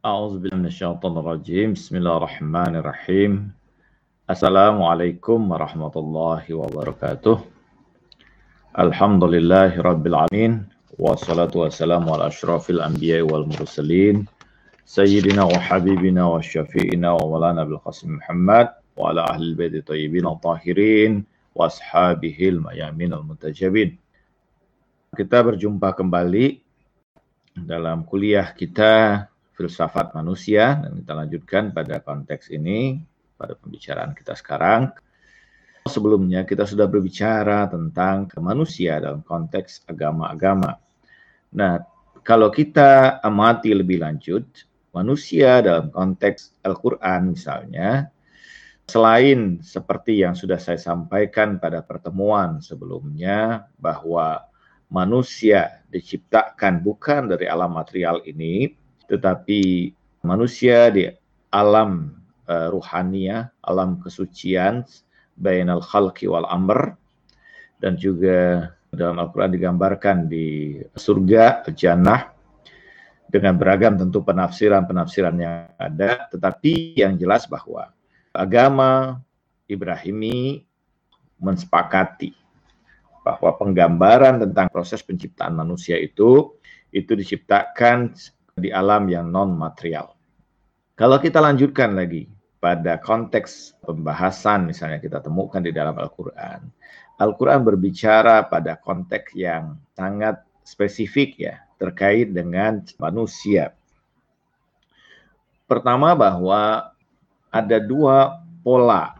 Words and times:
أعوذ 0.00 0.40
بالله 0.40 0.56
من 0.56 0.66
الشيطان 0.72 1.12
الرجيم. 1.20 1.76
بسم 1.76 2.00
الله 2.00 2.16
الرحمن 2.16 2.72
الرحيم. 2.80 3.32
السلام 4.32 4.76
عليكم 4.82 5.38
ورحمة 5.52 5.94
الله 5.96 6.44
وبركاته. 6.56 7.36
الحمد 8.80 9.24
لله 9.24 9.76
رب 9.76 10.04
العالمين 10.06 10.52
والصلاة 10.96 11.52
والسلام 11.52 12.08
على 12.08 12.26
أشرف 12.32 12.70
الأنبياء 12.70 13.28
والمرسلين 13.28 14.24
سيدنا 14.88 15.44
وحبيبنا 15.44 16.22
وشفيئنا 16.24 17.08
ومولانا 17.20 17.64
بالقاسم 17.68 18.08
محمد 18.24 18.68
وعلى 18.96 19.20
أهل 19.20 19.42
البيت 19.42 19.74
الطيبين 19.84 20.26
الطاهرين 20.26 21.12
وأصحابه 21.54 22.38
الميامين 22.40 23.12
المنتجبين 23.12 23.90
Kita 25.12 25.44
berjumpa 25.44 25.92
kembali 25.92 26.56
dalam 27.52 28.08
kuliah 28.08 28.48
kita 28.56 29.28
filsafat 29.60 30.16
manusia 30.16 30.80
dan 30.80 30.96
kita 30.96 31.12
lanjutkan 31.12 31.64
pada 31.76 32.00
konteks 32.00 32.48
ini 32.48 33.04
pada 33.36 33.52
pembicaraan 33.60 34.16
kita 34.16 34.32
sekarang. 34.32 34.88
Sebelumnya 35.84 36.48
kita 36.48 36.64
sudah 36.64 36.88
berbicara 36.88 37.68
tentang 37.68 38.28
manusia 38.40 38.96
dalam 38.96 39.20
konteks 39.20 39.84
agama-agama. 39.84 40.80
Nah, 41.56 41.80
kalau 42.24 42.48
kita 42.48 43.20
amati 43.20 43.72
lebih 43.76 44.00
lanjut, 44.00 44.44
manusia 44.92 45.64
dalam 45.64 45.88
konteks 45.88 46.60
Al-Quran 46.64 47.32
misalnya, 47.32 48.12
selain 48.88 49.60
seperti 49.64 50.20
yang 50.20 50.36
sudah 50.36 50.60
saya 50.60 50.76
sampaikan 50.76 51.56
pada 51.56 51.80
pertemuan 51.80 52.60
sebelumnya, 52.60 53.68
bahwa 53.80 54.44
manusia 54.92 55.80
diciptakan 55.88 56.84
bukan 56.84 57.32
dari 57.32 57.48
alam 57.48 57.72
material 57.72 58.20
ini, 58.28 58.79
tetapi 59.10 59.90
manusia 60.22 60.86
di 60.94 61.10
alam 61.50 62.14
uh, 62.46 62.70
ruhania, 62.70 63.50
alam 63.66 63.98
kesucian, 63.98 64.86
bainal 65.34 65.82
khalqi 65.82 66.30
wal 66.30 66.46
amr, 66.46 66.94
dan 67.82 67.98
juga 67.98 68.70
dalam 68.94 69.18
Al-Quran 69.18 69.50
digambarkan 69.50 70.30
di 70.30 70.78
surga, 70.94 71.66
jannah, 71.74 72.30
dengan 73.30 73.54
beragam 73.58 73.94
tentu 73.94 74.22
penafsiran-penafsiran 74.26 75.34
yang 75.38 75.70
ada, 75.78 76.26
tetapi 76.30 76.98
yang 76.98 77.14
jelas 77.14 77.46
bahwa 77.46 77.94
agama 78.34 79.22
Ibrahimi 79.70 80.66
mensepakati 81.38 82.34
bahwa 83.22 83.54
penggambaran 83.54 84.42
tentang 84.42 84.66
proses 84.72 85.04
penciptaan 85.06 85.54
manusia 85.54 85.94
itu 85.94 86.58
itu 86.90 87.14
diciptakan 87.14 88.10
di 88.60 88.70
alam 88.70 89.08
yang 89.08 89.32
non 89.32 89.56
material. 89.56 90.12
Kalau 90.94 91.16
kita 91.16 91.40
lanjutkan 91.40 91.96
lagi 91.96 92.28
pada 92.60 93.00
konteks 93.00 93.80
pembahasan 93.80 94.68
misalnya 94.68 95.00
kita 95.00 95.24
temukan 95.24 95.64
di 95.64 95.72
dalam 95.72 95.96
Al-Qur'an. 95.96 96.68
Al-Qur'an 97.16 97.64
berbicara 97.64 98.44
pada 98.44 98.76
konteks 98.76 99.32
yang 99.32 99.80
sangat 99.96 100.44
spesifik 100.60 101.40
ya 101.40 101.54
terkait 101.80 102.36
dengan 102.36 102.84
manusia. 103.00 103.72
Pertama 105.64 106.12
bahwa 106.12 106.92
ada 107.48 107.78
dua 107.80 108.44
pola 108.60 109.16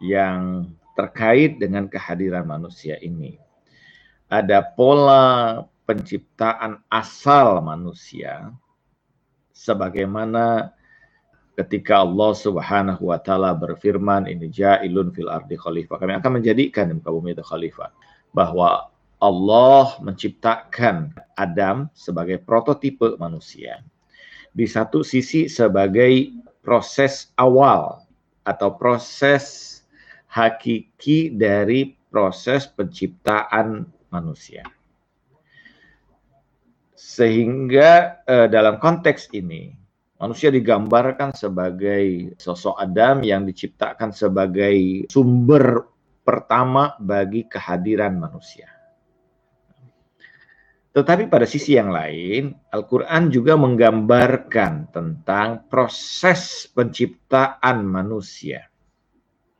yang 0.00 0.72
terkait 0.96 1.60
dengan 1.60 1.86
kehadiran 1.86 2.48
manusia 2.48 2.96
ini. 3.04 3.36
Ada 4.32 4.64
pola 4.64 5.60
penciptaan 5.84 6.80
asal 6.88 7.60
manusia 7.60 8.48
sebagaimana 9.52 10.72
ketika 11.56 12.00
Allah 12.00 12.32
Subhanahu 12.32 13.12
wa 13.12 13.20
taala 13.20 13.52
berfirman 13.52 14.24
ini 14.24 14.48
ja'ilun 14.48 15.12
fil 15.12 15.28
ardi 15.28 15.54
khalifah. 15.56 16.00
Kami 16.00 16.16
akan 16.16 16.40
menjadikan 16.40 16.88
di 16.88 16.96
muka 16.96 17.12
bumi 17.12 17.36
itu 17.36 17.44
khalifah. 17.44 17.92
Bahwa 18.32 18.88
Allah 19.22 19.86
menciptakan 20.02 21.14
Adam 21.38 21.86
sebagai 21.94 22.42
prototipe 22.42 23.14
manusia. 23.20 23.84
Di 24.50 24.66
satu 24.66 25.06
sisi 25.06 25.46
sebagai 25.46 26.34
proses 26.64 27.30
awal 27.38 28.02
atau 28.42 28.74
proses 28.74 29.70
hakiki 30.26 31.30
dari 31.30 31.94
proses 32.10 32.66
penciptaan 32.66 33.86
manusia. 34.10 34.66
Sehingga 37.12 38.24
eh, 38.24 38.48
dalam 38.48 38.80
konteks 38.80 39.28
ini 39.36 39.68
manusia 40.16 40.48
digambarkan 40.48 41.36
sebagai 41.36 42.32
sosok 42.40 42.80
Adam 42.80 43.20
yang 43.20 43.44
diciptakan 43.44 44.16
sebagai 44.16 45.04
sumber 45.12 45.92
pertama 46.24 46.96
bagi 46.96 47.44
kehadiran 47.44 48.16
manusia. 48.16 48.72
Tetapi 50.92 51.28
pada 51.28 51.48
sisi 51.48 51.76
yang 51.76 51.92
lain, 51.92 52.52
Al-Quran 52.72 53.32
juga 53.32 53.56
menggambarkan 53.60 54.92
tentang 54.92 55.68
proses 55.68 56.68
penciptaan 56.68 57.80
manusia 57.84 58.72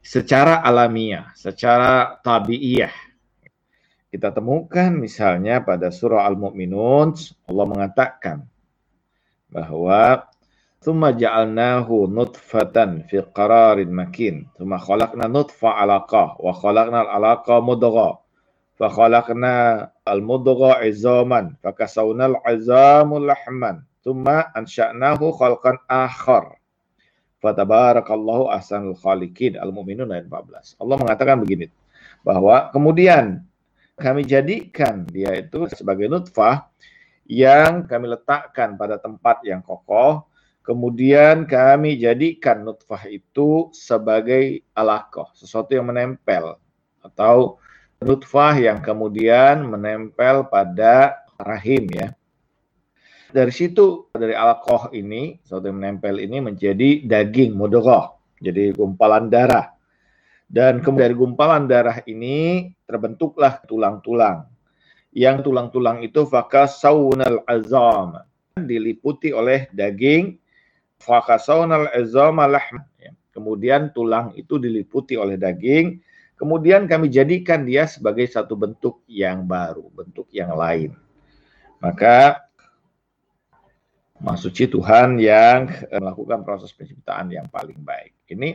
secara 0.01 0.61
alamiah, 0.61 1.33
secara 1.33 2.21
tabiiyah 2.21 3.12
kita 4.13 4.29
temukan 4.29 4.93
misalnya 4.93 5.65
pada 5.65 5.89
surah 5.89 6.29
Al-Mu'minun 6.29 7.17
Allah 7.49 7.67
mengatakan 7.67 8.45
bahwa 9.49 10.29
Thumma 10.83 11.15
ja'alnahu 11.15 12.11
nutfatan 12.11 13.07
fi 13.07 13.23
qararin 13.31 13.95
makin. 13.95 14.51
Thumma 14.59 14.83
khalaqna 14.83 15.31
nutfa 15.31 15.79
alaqah. 15.79 16.43
Wa 16.43 16.51
khalaqna 16.59 17.07
al-alaqa. 17.07 17.63
Fa 18.75 18.91
khalaqna 18.91 19.87
al-mudghah 20.03 20.83
izaman. 20.83 21.55
Fa 21.63 21.71
kasawna 21.71 22.35
al-izamu 22.35 23.23
lahman. 23.23 23.87
Thumma 24.03 24.51
khalqan 25.39 25.79
khaliqin. 28.99 29.63
Al-Mu'minun 29.63 30.11
ayat 30.11 30.27
14. 30.27 30.83
Allah 30.83 30.97
mengatakan 30.99 31.39
begini. 31.47 31.71
Bahwa 32.27 32.75
kemudian 32.75 33.47
kami 33.97 34.25
jadikan 34.25 35.05
dia 35.09 35.37
itu 35.37 35.69
sebagai 35.73 36.09
nutfah 36.09 36.69
yang 37.29 37.87
kami 37.87 38.13
letakkan 38.13 38.75
pada 38.77 38.99
tempat 38.99 39.41
yang 39.47 39.63
kokoh, 39.65 40.27
kemudian 40.67 41.49
kami 41.49 41.97
jadikan 41.97 42.67
nutfah 42.67 43.05
itu 43.09 43.73
sebagai 43.73 44.65
alakoh, 44.77 45.31
sesuatu 45.33 45.73
yang 45.73 45.89
menempel, 45.89 46.59
atau 47.01 47.63
nutfah 48.03 48.59
yang 48.59 48.83
kemudian 48.83 49.65
menempel 49.65 50.45
pada 50.51 51.23
rahim 51.39 51.89
ya. 51.89 52.13
Dari 53.33 53.49
situ 53.49 54.13
dari 54.13 54.37
alkoh 54.37 54.93
ini 54.93 55.41
yang 55.49 55.81
menempel 55.81 56.21
ini 56.21 56.45
menjadi 56.45 57.01
daging 57.09 57.57
mudghah 57.57 58.13
jadi 58.43 58.77
gumpalan 58.77 59.33
darah 59.33 59.73
dan 60.53 60.85
kemudian 60.85 61.09
dari 61.09 61.17
gumpalan 61.17 61.65
darah 61.65 62.05
ini 62.05 62.69
terbentuklah 62.85 63.65
tulang-tulang. 63.65 64.45
Yang 65.17 65.49
tulang-tulang 65.49 66.05
itu 66.05 66.29
fakasaunal 66.29 67.41
azam. 67.49 68.21
Diliputi 68.53 69.33
oleh 69.33 69.73
daging 69.73 70.37
fakasaunal 71.01 71.89
azam 71.97 72.37
lahm 72.37 72.85
kemudian 73.33 73.91
tulang 73.97 74.37
itu 74.37 74.61
diliputi 74.61 75.17
oleh 75.17 75.41
daging. 75.41 76.05
Kemudian 76.37 76.85
kami 76.85 77.09
jadikan 77.09 77.65
dia 77.65 77.89
sebagai 77.89 78.29
satu 78.29 78.53
bentuk 78.53 79.01
yang 79.09 79.49
baru 79.49 79.89
bentuk 79.89 80.29
yang 80.37 80.53
lain. 80.53 80.93
Maka 81.81 82.45
Maksudnya 84.23 84.71
Tuhan 84.71 85.19
yang 85.19 85.67
melakukan 85.91 86.47
proses 86.47 86.71
penciptaan 86.71 87.27
yang 87.35 87.51
paling 87.51 87.83
baik. 87.83 88.15
Ini 88.31 88.55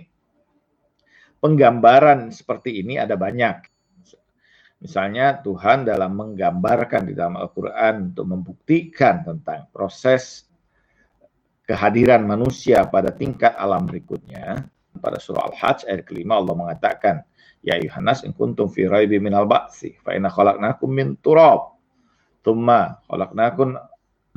penggambaran 1.39 2.33
seperti 2.33 2.81
ini 2.81 2.97
ada 2.97 3.15
banyak. 3.15 3.65
Misalnya 4.77 5.41
Tuhan 5.41 5.89
dalam 5.89 6.13
menggambarkan 6.13 7.09
di 7.09 7.13
dalam 7.17 7.33
Al-Quran 7.41 8.13
untuk 8.13 8.25
membuktikan 8.29 9.25
tentang 9.25 9.65
proses 9.73 10.45
kehadiran 11.65 12.21
manusia 12.29 12.85
pada 12.85 13.09
tingkat 13.09 13.57
alam 13.57 13.89
berikutnya. 13.89 14.69
Pada 14.97 15.21
surah 15.21 15.49
Al-Hajj 15.53 15.85
ayat 15.89 16.01
kelima 16.05 16.41
Allah 16.41 16.57
mengatakan, 16.57 17.21
Ya 17.61 17.77
Yohanes, 17.77 18.25
in 18.25 18.33
kuntum 18.33 18.69
fi 18.69 18.85
raibi 18.85 19.17
minal 19.17 19.45
ba'si, 19.49 19.97
fa 20.01 20.13
inna 20.13 20.29
khalaqnakum 20.29 20.89
min 20.89 21.17
turab. 21.21 21.77
Tumma 22.41 23.01
khalaqnakum 23.05 23.77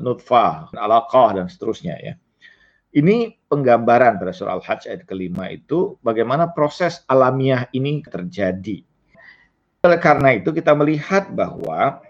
nutfah, 0.00 0.73
alaqah 0.73 1.37
dan 1.37 1.46
seterusnya 1.49 1.96
ya. 2.00 2.14
Ini 2.91 3.39
penggambaran 3.47 4.19
pada 4.19 4.35
surah 4.35 4.59
Al-Hajj 4.59 4.91
ayat 4.91 5.03
kelima 5.07 5.47
itu 5.47 5.95
bagaimana 6.03 6.51
proses 6.51 7.07
alamiah 7.07 7.71
ini 7.71 8.03
terjadi. 8.03 8.83
Oleh 9.87 10.01
karena 10.03 10.35
itu 10.35 10.51
kita 10.51 10.75
melihat 10.75 11.31
bahwa 11.31 12.03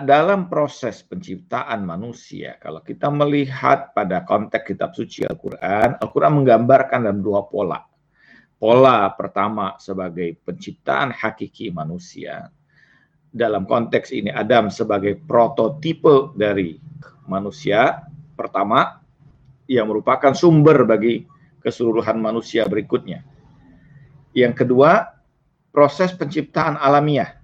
dalam 0.00 0.48
proses 0.48 1.04
penciptaan 1.04 1.84
manusia, 1.84 2.56
kalau 2.64 2.80
kita 2.80 3.12
melihat 3.12 3.92
pada 3.92 4.24
konteks 4.24 4.64
kitab 4.72 4.96
suci 4.96 5.28
Al-Quran, 5.28 6.00
Al-Quran 6.00 6.40
menggambarkan 6.40 7.04
dalam 7.04 7.20
dua 7.20 7.44
pola. 7.44 7.84
Pola 8.56 9.12
pertama 9.12 9.76
sebagai 9.76 10.40
penciptaan 10.40 11.12
hakiki 11.12 11.68
manusia. 11.68 12.48
Dalam 13.28 13.68
konteks 13.68 14.16
ini 14.16 14.32
Adam 14.32 14.72
sebagai 14.72 15.20
prototipe 15.20 16.32
dari 16.32 16.80
manusia 17.28 18.00
pertama 18.32 19.00
yang 19.70 19.86
merupakan 19.86 20.34
sumber 20.34 20.82
bagi 20.82 21.22
keseluruhan 21.62 22.18
manusia 22.18 22.66
berikutnya. 22.66 23.22
Yang 24.34 24.66
kedua, 24.66 25.14
proses 25.70 26.10
penciptaan 26.10 26.74
alamiah 26.74 27.38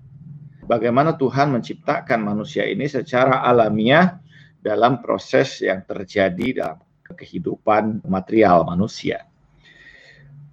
bagaimana 0.66 1.14
Tuhan 1.14 1.54
menciptakan 1.54 2.20
manusia 2.26 2.66
ini 2.66 2.90
secara 2.90 3.46
alamiah 3.46 4.18
dalam 4.58 4.98
proses 4.98 5.62
yang 5.62 5.86
terjadi 5.86 6.46
dalam 6.58 6.82
kehidupan 7.06 8.02
material 8.10 8.66
manusia. 8.66 9.22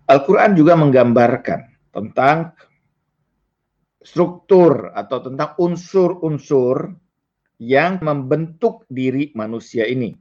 Al-Quran 0.06 0.54
juga 0.54 0.78
menggambarkan 0.78 1.90
tentang 1.90 2.54
struktur 3.98 4.94
atau 4.94 5.18
tentang 5.26 5.58
unsur-unsur 5.58 6.94
yang 7.58 7.98
membentuk 8.06 8.86
diri 8.92 9.34
manusia 9.34 9.90
ini. 9.90 10.14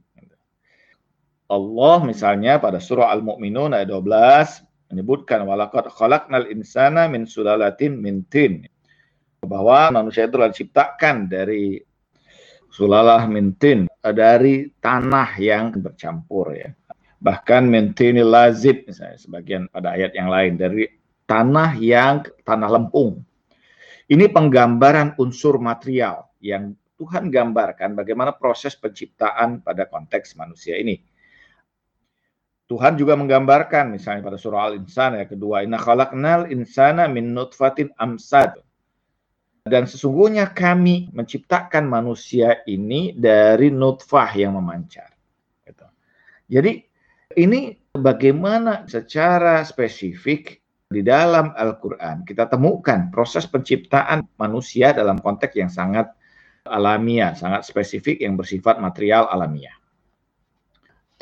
Allah 1.53 2.01
misalnya 2.01 2.57
pada 2.57 2.81
surah 2.81 3.13
Al-Mu'minun 3.13 3.77
ayat 3.77 3.93
12 3.93 4.89
menyebutkan 4.89 5.45
walaqad 5.45 5.85
khalaqnal 5.93 6.49
insana 6.49 7.05
min 7.05 7.29
sulalatin 7.29 7.93
min 8.01 8.25
tin 8.25 8.65
bahwa 9.45 9.93
manusia 9.93 10.25
itu 10.25 10.39
diciptakan 10.39 11.29
dari 11.29 11.77
sulalah 12.73 13.29
mintin 13.29 13.85
dari 14.01 14.65
tanah 14.81 15.37
yang 15.37 15.77
bercampur 15.77 16.57
ya. 16.57 16.73
Bahkan 17.21 17.69
mintinil 17.69 18.33
lazib 18.33 18.89
misalnya 18.89 19.21
sebagian 19.21 19.69
pada 19.69 19.93
ayat 19.93 20.11
yang 20.17 20.33
lain 20.33 20.57
dari 20.57 20.89
tanah 21.29 21.77
yang 21.77 22.25
tanah 22.43 22.69
lempung. 22.81 23.21
Ini 24.09 24.27
penggambaran 24.27 25.15
unsur 25.21 25.61
material 25.61 26.27
yang 26.43 26.75
Tuhan 26.99 27.31
gambarkan 27.31 27.95
bagaimana 27.95 28.35
proses 28.35 28.75
penciptaan 28.75 29.63
pada 29.63 29.87
konteks 29.87 30.35
manusia 30.35 30.75
ini 30.75 31.12
Tuhan 32.71 32.95
juga 32.95 33.19
menggambarkan 33.19 33.91
misalnya 33.91 34.23
pada 34.23 34.39
surah 34.39 34.71
Al-Insan 34.71 35.19
ya 35.19 35.25
kedua 35.27 35.67
inna 35.67 35.75
khalaqnal 35.75 36.47
insana 36.47 37.11
min 37.11 37.35
nutfatin 37.35 37.91
amsad 37.99 38.55
dan 39.63 39.87
sesungguhnya 39.87 40.51
kami 40.51 41.07
menciptakan 41.15 41.87
manusia 41.87 42.63
ini 42.67 43.15
dari 43.15 43.71
nutfah 43.71 44.27
yang 44.35 44.59
memancar. 44.59 45.07
Gitu. 45.63 45.87
Jadi 46.51 46.83
ini 47.39 47.71
bagaimana 47.95 48.83
secara 48.91 49.63
spesifik 49.63 50.59
di 50.91 51.01
dalam 51.01 51.55
Al-Quran 51.55 52.27
kita 52.27 52.51
temukan 52.51 53.07
proses 53.09 53.47
penciptaan 53.47 54.27
manusia 54.35 54.91
dalam 54.91 55.17
konteks 55.17 55.55
yang 55.55 55.71
sangat 55.71 56.11
alamiah, 56.67 57.35
sangat 57.35 57.63
spesifik 57.67 58.23
yang 58.23 58.35
bersifat 58.35 58.79
material 58.83 59.31
alamiah. 59.31 59.73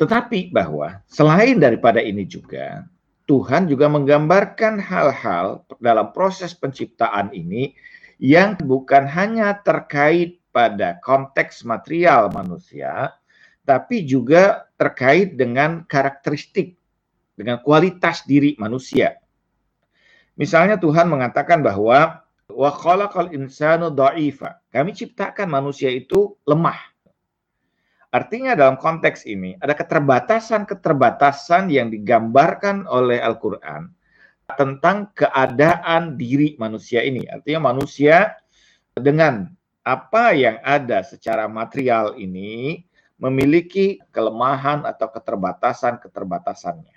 Tetapi 0.02 0.50
bahwa 0.50 0.98
selain 1.06 1.62
daripada 1.62 2.02
ini 2.02 2.26
juga, 2.26 2.82
Tuhan 3.30 3.70
juga 3.70 3.86
menggambarkan 3.86 4.82
hal-hal 4.82 5.62
dalam 5.78 6.10
proses 6.10 6.58
penciptaan 6.58 7.30
ini 7.30 7.78
yang 8.18 8.58
bukan 8.58 9.06
hanya 9.06 9.62
terkait 9.62 10.42
pada 10.50 10.98
konteks 11.06 11.62
material 11.62 12.34
manusia, 12.34 13.14
tapi 13.62 14.02
juga 14.02 14.66
terkait 14.74 15.38
dengan 15.38 15.86
karakteristik, 15.86 16.74
dengan 17.38 17.62
kualitas 17.62 18.26
diri 18.26 18.58
manusia. 18.58 19.22
Misalnya 20.34 20.82
Tuhan 20.82 21.06
mengatakan 21.06 21.62
bahwa 21.62 22.26
wa 22.50 22.72
insanu. 23.30 23.94
Kami 24.66 24.90
ciptakan 24.98 25.46
manusia 25.46 25.94
itu 25.94 26.34
lemah. 26.42 26.91
Artinya 28.12 28.52
dalam 28.52 28.76
konteks 28.76 29.24
ini 29.24 29.56
ada 29.56 29.72
keterbatasan-keterbatasan 29.72 31.72
yang 31.72 31.88
digambarkan 31.88 32.84
oleh 32.84 33.16
Al-Qur'an 33.16 33.88
tentang 34.52 35.08
keadaan 35.16 36.20
diri 36.20 36.52
manusia 36.60 37.00
ini. 37.00 37.24
Artinya 37.24 37.72
manusia 37.72 38.36
dengan 38.92 39.48
apa 39.80 40.36
yang 40.36 40.60
ada 40.60 41.00
secara 41.00 41.48
material 41.48 42.12
ini 42.20 42.84
memiliki 43.16 43.96
kelemahan 44.12 44.84
atau 44.84 45.08
keterbatasan-keterbatasannya. 45.08 46.96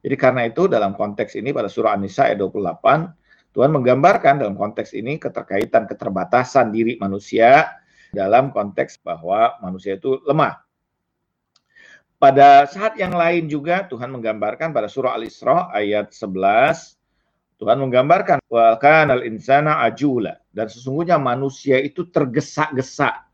Jadi 0.00 0.16
karena 0.16 0.48
itu 0.48 0.64
dalam 0.64 0.96
konteks 0.96 1.36
ini 1.36 1.52
pada 1.52 1.68
surah 1.68 1.98
An-Nisa 1.98 2.30
ayat 2.30 2.40
28 2.40 3.52
Tuhan 3.52 3.70
menggambarkan 3.74 4.38
dalam 4.38 4.54
konteks 4.54 4.94
ini 4.94 5.18
keterkaitan 5.18 5.90
keterbatasan 5.90 6.70
diri 6.70 6.94
manusia 7.02 7.77
dalam 8.14 8.50
konteks 8.54 9.00
bahwa 9.04 9.56
manusia 9.60 9.96
itu 9.96 10.20
lemah. 10.24 10.60
Pada 12.18 12.66
saat 12.66 12.98
yang 12.98 13.14
lain 13.14 13.46
juga 13.46 13.86
Tuhan 13.86 14.10
menggambarkan 14.10 14.74
pada 14.74 14.90
surah 14.90 15.14
Al-Isra 15.14 15.70
ayat 15.70 16.10
11 16.10 16.98
Tuhan 17.58 17.78
menggambarkan 17.78 18.38
wal 18.46 18.78
kanal 18.78 19.26
insana 19.26 19.82
ajula 19.82 20.38
dan 20.54 20.70
sesungguhnya 20.70 21.18
manusia 21.18 21.82
itu 21.82 22.06
tergesa-gesa. 22.06 23.26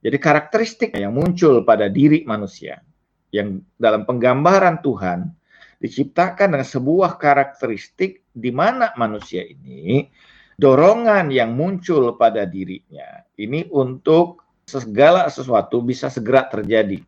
Jadi 0.00 0.16
karakteristik 0.16 0.90
yang 0.96 1.14
muncul 1.14 1.62
pada 1.62 1.86
diri 1.86 2.26
manusia 2.26 2.82
yang 3.30 3.62
dalam 3.78 4.02
penggambaran 4.02 4.82
Tuhan 4.82 5.30
diciptakan 5.78 6.56
dengan 6.56 6.66
sebuah 6.66 7.20
karakteristik 7.20 8.26
di 8.32 8.50
mana 8.50 8.90
manusia 8.98 9.46
ini 9.46 10.08
dorongan 10.60 11.32
yang 11.32 11.56
muncul 11.56 12.20
pada 12.20 12.44
dirinya 12.44 13.24
ini 13.40 13.64
untuk 13.72 14.44
segala 14.68 15.32
sesuatu 15.32 15.80
bisa 15.80 16.12
segera 16.12 16.44
terjadi 16.52 17.00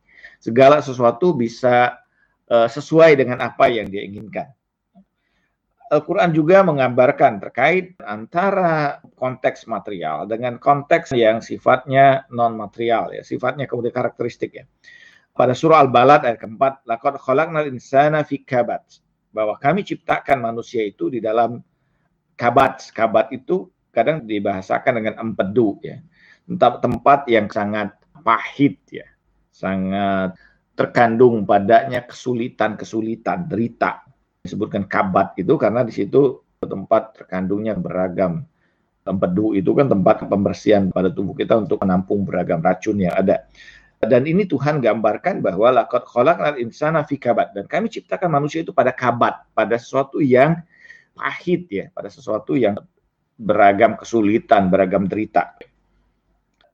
segala 0.42 0.82
sesuatu 0.82 1.38
bisa 1.38 2.02
uh, 2.50 2.66
sesuai 2.66 3.14
dengan 3.14 3.38
apa 3.38 3.70
yang 3.70 3.86
dia 3.86 4.02
inginkan. 4.02 4.50
Al-Quran 5.92 6.32
juga 6.32 6.64
menggambarkan 6.64 7.38
terkait 7.38 7.94
antara 8.00 8.98
konteks 9.14 9.68
material 9.68 10.24
dengan 10.24 10.56
konteks 10.56 11.12
yang 11.12 11.44
sifatnya 11.44 12.24
non 12.32 12.56
material 12.56 13.12
ya, 13.12 13.22
sifatnya 13.22 13.68
kemudian 13.68 13.94
karakteristik 13.94 14.56
ya. 14.56 14.64
Pada 15.32 15.52
surah 15.52 15.84
Al-Balad 15.84 16.28
ayat 16.28 16.40
keempat, 16.40 16.84
laqad 16.88 17.20
khalaqnal 17.20 17.68
insana 17.68 18.24
fi 18.24 18.40
kabat. 18.40 19.00
Bahwa 19.32 19.56
kami 19.56 19.84
ciptakan 19.84 20.44
manusia 20.44 20.84
itu 20.84 21.08
di 21.08 21.20
dalam 21.20 21.60
kabat. 22.42 22.90
Kabat 22.90 23.30
itu 23.30 23.70
kadang 23.94 24.26
dibahasakan 24.26 24.98
dengan 24.98 25.14
empedu 25.22 25.78
ya. 25.78 26.02
Tempat 26.50 26.82
tempat 26.82 27.20
yang 27.30 27.46
sangat 27.46 27.94
pahit 28.26 28.82
ya 28.90 29.06
sangat 29.52 30.34
terkandung 30.74 31.46
padanya 31.46 32.02
kesulitan-kesulitan, 32.02 33.46
derita. 33.46 34.02
Disebutkan 34.42 34.90
kabat 34.90 35.38
itu 35.38 35.54
karena 35.54 35.86
di 35.86 35.94
situ 35.94 36.42
tempat 36.58 37.22
terkandungnya 37.22 37.78
beragam 37.78 38.42
empedu 39.02 39.54
itu 39.54 39.70
kan 39.74 39.90
tempat 39.90 40.26
pembersihan 40.26 40.90
pada 40.90 41.10
tubuh 41.10 41.34
kita 41.34 41.58
untuk 41.58 41.82
menampung 41.82 42.26
beragam 42.26 42.58
racun 42.58 42.98
yang 42.98 43.14
ada. 43.14 43.46
Dan 44.02 44.26
ini 44.26 44.50
Tuhan 44.50 44.82
gambarkan 44.82 45.38
bahwa 45.46 45.70
lakot 45.70 46.02
khalaqnal 46.02 46.58
insana 46.58 47.06
fi 47.06 47.14
kabat 47.22 47.54
dan 47.54 47.70
kami 47.70 47.86
ciptakan 47.86 48.34
manusia 48.34 48.66
itu 48.66 48.74
pada 48.74 48.90
kabat, 48.90 49.46
pada 49.54 49.78
sesuatu 49.78 50.18
yang 50.18 50.58
pahit 51.22 51.70
ya, 51.70 51.86
pada 51.94 52.10
sesuatu 52.10 52.58
yang 52.58 52.74
beragam 53.38 53.94
kesulitan, 53.94 54.66
beragam 54.66 55.06
derita. 55.06 55.54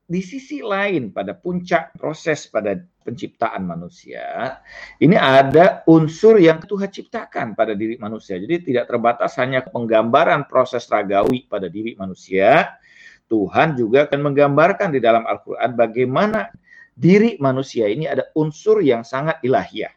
Di 0.09 0.25
sisi 0.25 0.65
lain 0.65 1.13
pada 1.13 1.37
puncak 1.37 1.93
proses 2.01 2.49
pada 2.49 2.81
penciptaan 3.05 3.61
manusia 3.61 4.57
ini 5.05 5.13
ada 5.21 5.85
unsur 5.85 6.41
yang 6.41 6.65
Tuhan 6.65 6.89
ciptakan 6.89 7.53
pada 7.53 7.77
diri 7.77 8.01
manusia. 8.01 8.41
Jadi 8.41 8.73
tidak 8.73 8.89
terbatas 8.89 9.37
hanya 9.37 9.61
penggambaran 9.69 10.49
proses 10.49 10.89
ragawi 10.89 11.45
pada 11.45 11.69
diri 11.69 11.93
manusia 12.01 12.81
Tuhan 13.29 13.77
juga 13.77 14.09
akan 14.09 14.33
menggambarkan 14.33 14.89
di 14.91 15.01
dalam 15.05 15.29
Al-Quran 15.29 15.77
bagaimana 15.77 16.49
diri 16.97 17.37
manusia 17.39 17.87
ini 17.87 18.09
ada 18.09 18.33
unsur 18.35 18.81
yang 18.81 19.05
sangat 19.05 19.39
ilahiyah 19.45 19.93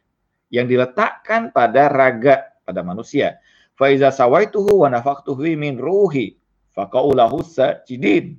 yang 0.51 0.67
diletakkan 0.67 1.49
pada 1.55 1.87
raga 1.87 2.59
pada 2.67 2.83
manusia 2.83 3.39
faiza 3.81 4.13
sawaituhu 4.13 4.85
wa 4.85 4.93
nafaqtuhu 4.93 5.57
min 5.57 5.81
ruhi 5.81 6.37
faqaulahu 6.77 7.41
sajidin 7.41 8.37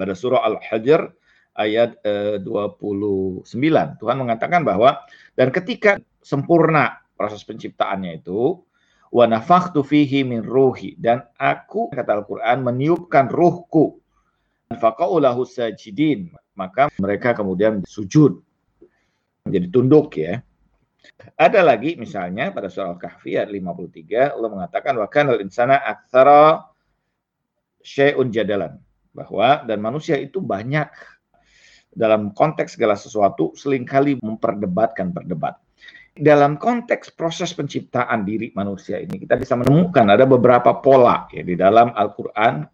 pada 0.00 0.16
surah 0.16 0.40
Al-Hajr 0.48 1.12
ayat 1.52 2.00
eh, 2.00 2.40
29. 2.40 3.44
Tuhan 4.00 4.16
mengatakan 4.16 4.64
bahwa 4.64 5.04
dan 5.36 5.52
ketika 5.52 6.00
sempurna 6.24 7.04
proses 7.12 7.44
penciptaannya 7.44 8.24
itu 8.24 8.64
wa 9.12 9.24
nafakhtu 9.28 9.84
fihi 9.84 10.24
min 10.24 10.40
ruhi 10.40 10.96
dan 10.96 11.28
aku 11.36 11.92
kata 11.92 12.24
Al-Qur'an 12.24 12.64
meniupkan 12.64 13.28
ruhku 13.28 14.00
faqaulahu 14.72 15.44
sajidin. 15.44 16.32
Maka 16.56 16.88
mereka 16.98 17.36
kemudian 17.36 17.84
sujud. 17.84 18.40
Menjadi 19.46 19.68
tunduk 19.70 20.16
ya. 20.18 20.42
Ada 21.38 21.60
lagi 21.62 21.94
misalnya 21.98 22.50
pada 22.50 22.70
surah 22.70 22.94
Al-Kahfi 22.94 23.38
ayat 23.38 23.50
53 23.50 24.34
Allah 24.38 24.50
mengatakan 24.50 24.94
wa 24.98 25.08
kanal 25.10 25.38
insana 25.42 25.78
aktsara 25.82 26.66
syai'un 27.82 28.28
jadalan 28.30 28.78
bahwa 29.14 29.66
dan 29.66 29.82
manusia 29.82 30.14
itu 30.20 30.38
banyak 30.38 30.86
dalam 31.90 32.30
konteks 32.30 32.78
segala 32.78 32.94
sesuatu 32.94 33.56
sering 33.58 33.82
kali 33.82 34.20
memperdebatkan 34.22 35.10
berdebat. 35.10 35.58
Dalam 36.18 36.58
konteks 36.58 37.14
proses 37.14 37.54
penciptaan 37.54 38.26
diri 38.26 38.50
manusia 38.54 38.98
ini 38.98 39.22
kita 39.22 39.38
bisa 39.38 39.54
menemukan 39.54 40.06
ada 40.10 40.26
beberapa 40.26 40.82
pola 40.82 41.30
ya 41.30 41.46
di 41.46 41.54
dalam 41.54 41.94
Al-Qur'an. 41.94 42.66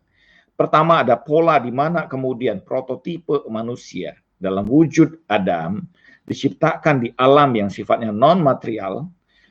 Pertama 0.55 1.05
ada 1.05 1.21
pola 1.21 1.61
di 1.61 1.69
mana 1.69 2.09
kemudian 2.09 2.65
prototipe 2.65 3.45
manusia 3.53 4.17
dalam 4.41 4.65
wujud 4.65 5.29
Adam 5.29 5.83
diciptakan 6.25 7.05
di 7.05 7.09
alam 7.17 7.53
yang 7.53 7.69
sifatnya 7.69 8.09
non 8.13 8.41
material, 8.41 9.09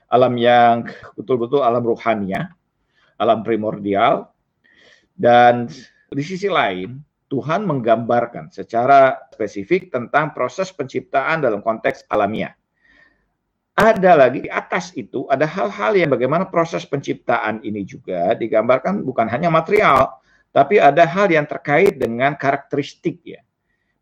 alam 0.09 0.33
yang 0.37 0.89
betul-betul 1.17 1.61
alam 1.61 1.81
ruhania, 1.85 2.53
alam 3.17 3.45
primordial 3.45 4.29
dan 5.13 5.69
di 6.09 6.23
sisi 6.25 6.49
lain 6.49 7.01
Tuhan 7.29 7.65
menggambarkan 7.65 8.53
secara 8.53 9.17
spesifik 9.33 9.89
tentang 9.89 10.37
proses 10.37 10.69
penciptaan 10.69 11.41
dalam 11.41 11.65
konteks 11.65 12.05
alamiah. 12.05 12.53
Ada 13.73 14.13
lagi 14.13 14.45
di 14.45 14.49
atas 14.53 14.93
itu 14.93 15.25
ada 15.33 15.49
hal-hal 15.49 15.97
yang 15.97 16.13
bagaimana 16.13 16.45
proses 16.45 16.85
penciptaan 16.85 17.57
ini 17.65 17.81
juga 17.81 18.37
digambarkan 18.37 19.01
bukan 19.01 19.25
hanya 19.33 19.49
material, 19.49 20.13
tapi 20.53 20.77
ada 20.77 21.09
hal 21.09 21.25
yang 21.33 21.49
terkait 21.49 21.97
dengan 21.97 22.37
karakteristik 22.37 23.25
ya 23.25 23.41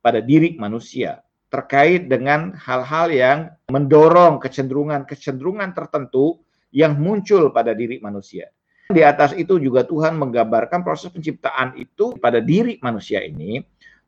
pada 0.03 0.19
diri 0.19 0.59
manusia, 0.59 1.23
terkait 1.51 2.07
dengan 2.07 2.55
hal-hal 2.55 3.11
yang 3.11 3.39
mendorong 3.67 4.39
kecenderungan-kecenderungan 4.39 5.75
tertentu 5.75 6.39
yang 6.71 6.95
muncul 6.95 7.51
pada 7.51 7.75
diri 7.75 7.99
manusia. 7.99 8.47
Di 8.87 9.03
atas 9.03 9.35
itu 9.35 9.59
juga 9.59 9.83
Tuhan 9.83 10.15
menggambarkan 10.15 10.83
proses 10.83 11.11
penciptaan 11.11 11.75
itu 11.75 12.15
pada 12.19 12.39
diri 12.39 12.79
manusia 12.79 13.19
ini. 13.19 13.59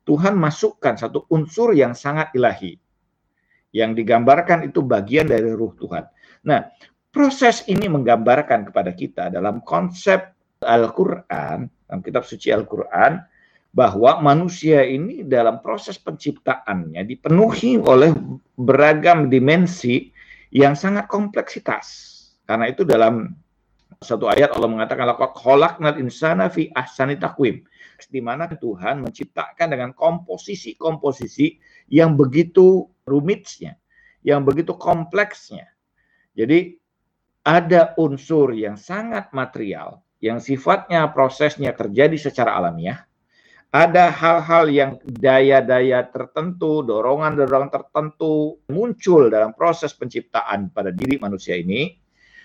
Tuhan 0.04 0.36
masukkan 0.36 0.96
satu 0.96 1.24
unsur 1.32 1.72
yang 1.72 1.96
sangat 1.96 2.32
ilahi. 2.36 2.76
Yang 3.72 4.04
digambarkan 4.04 4.68
itu 4.68 4.84
bagian 4.84 5.28
dari 5.28 5.48
ruh 5.52 5.72
Tuhan. 5.80 6.04
Nah, 6.44 6.68
proses 7.08 7.64
ini 7.68 7.88
menggambarkan 7.88 8.68
kepada 8.68 8.92
kita 8.92 9.32
dalam 9.32 9.64
konsep 9.64 10.32
Al-Quran, 10.60 11.68
dalam 11.68 12.00
kitab 12.04 12.28
suci 12.28 12.52
Al-Quran, 12.52 13.20
bahwa 13.74 14.22
manusia 14.22 14.86
ini 14.86 15.26
dalam 15.26 15.58
proses 15.58 15.98
penciptaannya 15.98 17.02
dipenuhi 17.02 17.82
oleh 17.82 18.14
beragam 18.54 19.26
dimensi 19.26 20.14
yang 20.54 20.78
sangat 20.78 21.10
kompleksitas. 21.10 21.86
Karena 22.46 22.70
itu 22.70 22.86
dalam 22.86 23.34
satu 23.98 24.30
ayat 24.30 24.54
Allah 24.54 24.70
mengatakan 24.70 25.10
khalaqnal 25.10 25.98
insana 25.98 26.46
fi 26.46 26.70
ahsani 26.70 27.18
taqwim 27.18 27.66
di 28.10 28.20
mana 28.22 28.46
Tuhan 28.46 29.02
menciptakan 29.02 29.70
dengan 29.70 29.90
komposisi-komposisi 29.96 31.58
yang 31.90 32.14
begitu 32.14 32.86
rumitnya, 33.08 33.74
yang 34.22 34.46
begitu 34.46 34.76
kompleksnya. 34.76 35.66
Jadi 36.34 36.78
ada 37.42 37.94
unsur 37.98 38.54
yang 38.54 38.78
sangat 38.78 39.30
material 39.34 40.04
yang 40.24 40.40
sifatnya 40.40 41.04
prosesnya 41.12 41.76
terjadi 41.76 42.16
secara 42.16 42.56
alamiah. 42.56 43.04
Ada 43.74 44.06
hal-hal 44.06 44.70
yang 44.70 44.90
daya-daya 45.02 46.06
tertentu, 46.14 46.86
dorongan-dorongan 46.86 47.74
tertentu 47.74 48.62
muncul 48.70 49.26
dalam 49.26 49.50
proses 49.50 49.90
penciptaan 49.90 50.70
pada 50.70 50.94
diri 50.94 51.18
manusia 51.18 51.58
ini 51.58 51.98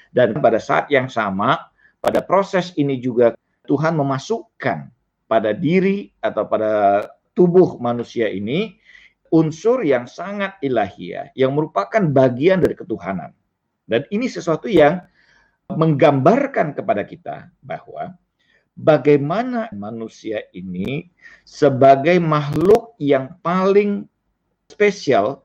dan 0.09 0.41
pada 0.41 0.57
saat 0.57 0.89
yang 0.89 1.05
sama, 1.05 1.69
pada 2.01 2.25
proses 2.25 2.73
ini 2.81 2.97
juga 2.97 3.37
Tuhan 3.69 3.93
memasukkan 3.93 4.89
pada 5.29 5.53
diri 5.53 6.09
atau 6.17 6.49
pada 6.49 7.05
tubuh 7.37 7.77
manusia 7.77 8.25
ini 8.25 8.81
unsur 9.29 9.85
yang 9.85 10.09
sangat 10.09 10.57
ilahiyah, 10.65 11.29
yang 11.37 11.53
merupakan 11.53 12.01
bagian 12.09 12.57
dari 12.57 12.73
ketuhanan. 12.73 13.37
Dan 13.85 14.01
ini 14.09 14.25
sesuatu 14.25 14.65
yang 14.65 15.05
menggambarkan 15.69 16.73
kepada 16.73 17.05
kita 17.05 17.53
bahwa 17.61 18.17
bagaimana 18.79 19.67
manusia 19.75 20.47
ini 20.55 21.11
sebagai 21.43 22.15
makhluk 22.23 22.95
yang 22.95 23.35
paling 23.43 24.07
spesial, 24.71 25.43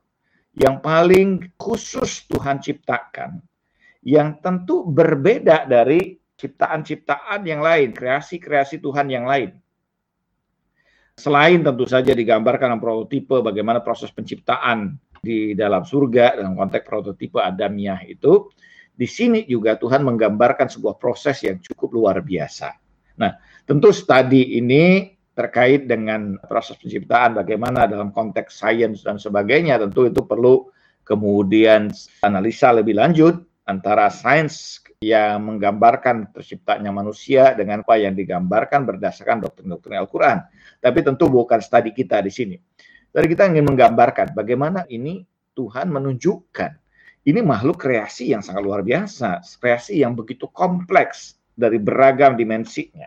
yang 0.54 0.78
paling 0.78 1.50
khusus 1.58 2.22
Tuhan 2.30 2.62
ciptakan, 2.62 3.42
yang 4.06 4.38
tentu 4.38 4.86
berbeda 4.86 5.66
dari 5.66 6.14
ciptaan-ciptaan 6.38 7.42
yang 7.42 7.58
lain, 7.58 7.90
kreasi-kreasi 7.90 8.78
Tuhan 8.78 9.10
yang 9.10 9.26
lain. 9.26 9.58
Selain 11.14 11.62
tentu 11.62 11.86
saja 11.86 12.10
digambarkan 12.10 12.74
dalam 12.74 12.82
prototipe 12.82 13.38
bagaimana 13.38 13.82
proses 13.82 14.10
penciptaan 14.10 14.98
di 15.22 15.54
dalam 15.54 15.86
surga 15.86 16.38
dalam 16.38 16.58
konteks 16.58 16.84
prototipe 16.86 17.38
Adamiah 17.38 18.02
itu, 18.02 18.50
di 18.94 19.06
sini 19.06 19.46
juga 19.46 19.78
Tuhan 19.78 20.06
menggambarkan 20.06 20.70
sebuah 20.70 20.98
proses 20.98 21.42
yang 21.46 21.58
cukup 21.62 21.94
luar 21.94 22.18
biasa. 22.22 22.83
Nah, 23.18 23.38
tentu 23.66 23.94
studi 23.94 24.58
ini 24.58 25.14
terkait 25.34 25.90
dengan 25.90 26.38
proses 26.46 26.78
penciptaan 26.78 27.34
bagaimana 27.34 27.90
dalam 27.90 28.14
konteks 28.14 28.62
sains 28.62 29.02
dan 29.02 29.18
sebagainya 29.18 29.82
tentu 29.82 30.06
itu 30.06 30.22
perlu 30.22 30.70
kemudian 31.02 31.90
analisa 32.22 32.70
lebih 32.70 32.94
lanjut 32.94 33.42
antara 33.66 34.06
sains 34.14 34.78
yang 35.02 35.42
menggambarkan 35.42 36.30
terciptanya 36.32 36.94
manusia 36.94 37.52
dengan 37.58 37.82
apa 37.82 37.98
yang 37.98 38.14
digambarkan 38.14 38.86
berdasarkan 38.86 39.42
doktrin-doktrin 39.42 40.00
Al-Quran. 40.00 40.38
Tapi 40.80 40.98
tentu 41.02 41.26
bukan 41.28 41.58
studi 41.60 41.90
kita 41.90 42.22
di 42.22 42.30
sini. 42.30 42.56
Tadi 43.10 43.26
kita 43.26 43.50
ingin 43.50 43.68
menggambarkan 43.68 44.32
bagaimana 44.34 44.86
ini 44.90 45.22
Tuhan 45.54 45.90
menunjukkan 45.90 46.70
ini 47.24 47.40
makhluk 47.40 47.80
kreasi 47.80 48.36
yang 48.36 48.44
sangat 48.44 48.62
luar 48.66 48.84
biasa, 48.84 49.40
kreasi 49.56 50.04
yang 50.04 50.12
begitu 50.12 50.44
kompleks 50.50 51.40
dari 51.54 51.78
beragam 51.78 52.34
dimensinya. 52.34 53.06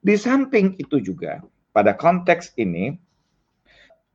Di 0.00 0.14
samping 0.16 0.76
itu 0.80 1.00
juga 1.00 1.40
pada 1.72 1.96
konteks 1.96 2.56
ini 2.56 2.96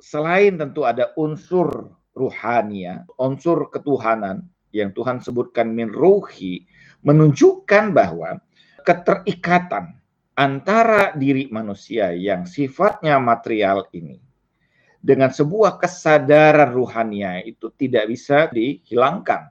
selain 0.02 0.58
tentu 0.58 0.86
ada 0.86 1.14
unsur 1.18 1.94
ruhania, 2.18 3.06
unsur 3.22 3.70
ketuhanan 3.70 4.46
yang 4.74 4.92
Tuhan 4.92 5.22
sebutkan 5.22 5.72
min 5.72 5.94
ruhi 5.94 6.66
menunjukkan 7.06 7.94
bahwa 7.94 8.42
keterikatan 8.82 9.98
antara 10.34 11.14
diri 11.14 11.52
manusia 11.54 12.16
yang 12.16 12.50
sifatnya 12.50 13.22
material 13.22 13.86
ini 13.94 14.18
dengan 15.02 15.34
sebuah 15.34 15.82
kesadaran 15.82 16.72
ruhania 16.72 17.42
itu 17.42 17.74
tidak 17.74 18.06
bisa 18.10 18.48
dihilangkan. 18.54 19.50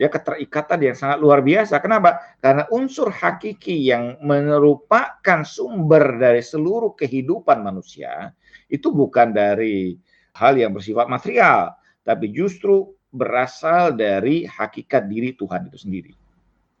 Dia 0.00 0.08
keterikatan 0.08 0.80
yang 0.80 0.96
sangat 0.96 1.20
luar 1.20 1.44
biasa. 1.44 1.76
Kenapa? 1.84 2.24
Karena 2.40 2.64
unsur 2.72 3.12
hakiki 3.12 3.84
yang 3.84 4.16
merupakan 4.24 5.44
sumber 5.44 6.16
dari 6.16 6.40
seluruh 6.40 6.96
kehidupan 6.96 7.60
manusia 7.60 8.32
itu 8.72 8.88
bukan 8.96 9.36
dari 9.36 10.00
hal 10.32 10.56
yang 10.56 10.72
bersifat 10.72 11.04
material, 11.04 11.76
tapi 12.00 12.32
justru 12.32 12.96
berasal 13.12 13.92
dari 13.92 14.48
hakikat 14.48 15.04
diri 15.04 15.36
Tuhan 15.36 15.68
itu 15.68 15.76
sendiri. 15.84 16.12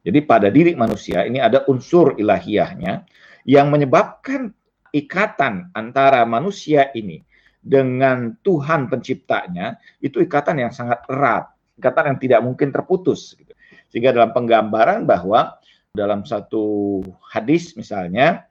Jadi 0.00 0.18
pada 0.24 0.48
diri 0.48 0.72
manusia 0.72 1.28
ini 1.28 1.44
ada 1.44 1.68
unsur 1.68 2.16
ilahiyahnya 2.16 3.04
yang 3.44 3.68
menyebabkan 3.68 4.48
ikatan 4.96 5.68
antara 5.76 6.24
manusia 6.24 6.88
ini 6.96 7.20
dengan 7.60 8.32
Tuhan 8.40 8.88
penciptanya 8.88 9.76
itu 10.00 10.24
ikatan 10.24 10.64
yang 10.64 10.72
sangat 10.72 11.04
erat, 11.12 11.52
ikatan 11.80 12.14
yang 12.14 12.18
tidak 12.20 12.40
mungkin 12.44 12.68
terputus. 12.68 13.32
Gitu. 13.34 13.56
Sehingga 13.88 14.12
dalam 14.12 14.36
penggambaran 14.36 15.08
bahwa 15.08 15.56
dalam 15.90 16.22
satu 16.22 17.00
hadis 17.32 17.74
misalnya 17.74 18.46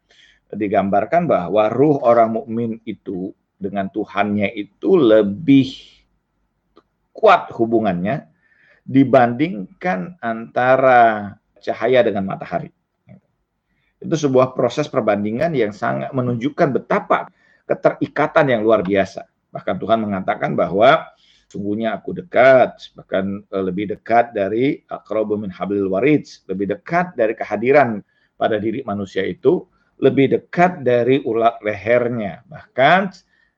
digambarkan 0.50 1.29
bahwa 1.29 1.69
ruh 1.69 2.01
orang 2.01 2.36
mukmin 2.36 2.81
itu 2.83 3.31
dengan 3.55 3.88
Tuhannya 3.88 4.50
itu 4.51 4.98
lebih 4.98 5.69
kuat 7.13 7.51
hubungannya 7.53 8.27
dibandingkan 8.88 10.17
antara 10.24 11.36
cahaya 11.62 12.01
dengan 12.01 12.25
matahari. 12.25 12.71
Itu 14.00 14.15
sebuah 14.15 14.55
proses 14.55 14.88
perbandingan 14.88 15.51
yang 15.51 15.75
sangat 15.75 16.15
menunjukkan 16.15 16.71
betapa 16.71 17.27
keterikatan 17.67 18.48
yang 18.48 18.63
luar 18.63 18.81
biasa. 18.81 19.27
Bahkan 19.51 19.75
Tuhan 19.75 20.00
mengatakan 20.00 20.55
bahwa 20.55 21.12
sungguhnya 21.49 21.97
aku 21.97 22.13
dekat, 22.13 22.93
bahkan 22.93 23.41
eh, 23.41 23.63
lebih 23.65 23.91
dekat 23.91 24.31
dari 24.37 24.85
akrabu 24.87 25.35
min 25.35 25.49
hablil 25.49 25.89
warid, 25.89 26.23
lebih 26.45 26.71
dekat 26.77 27.17
dari 27.17 27.33
kehadiran 27.33 28.05
pada 28.37 28.61
diri 28.61 28.85
manusia 28.85 29.25
itu 29.25 29.65
lebih 29.99 30.31
dekat 30.31 30.85
dari 30.85 31.19
ulat 31.25 31.59
lehernya. 31.59 32.47
Bahkan 32.47 33.01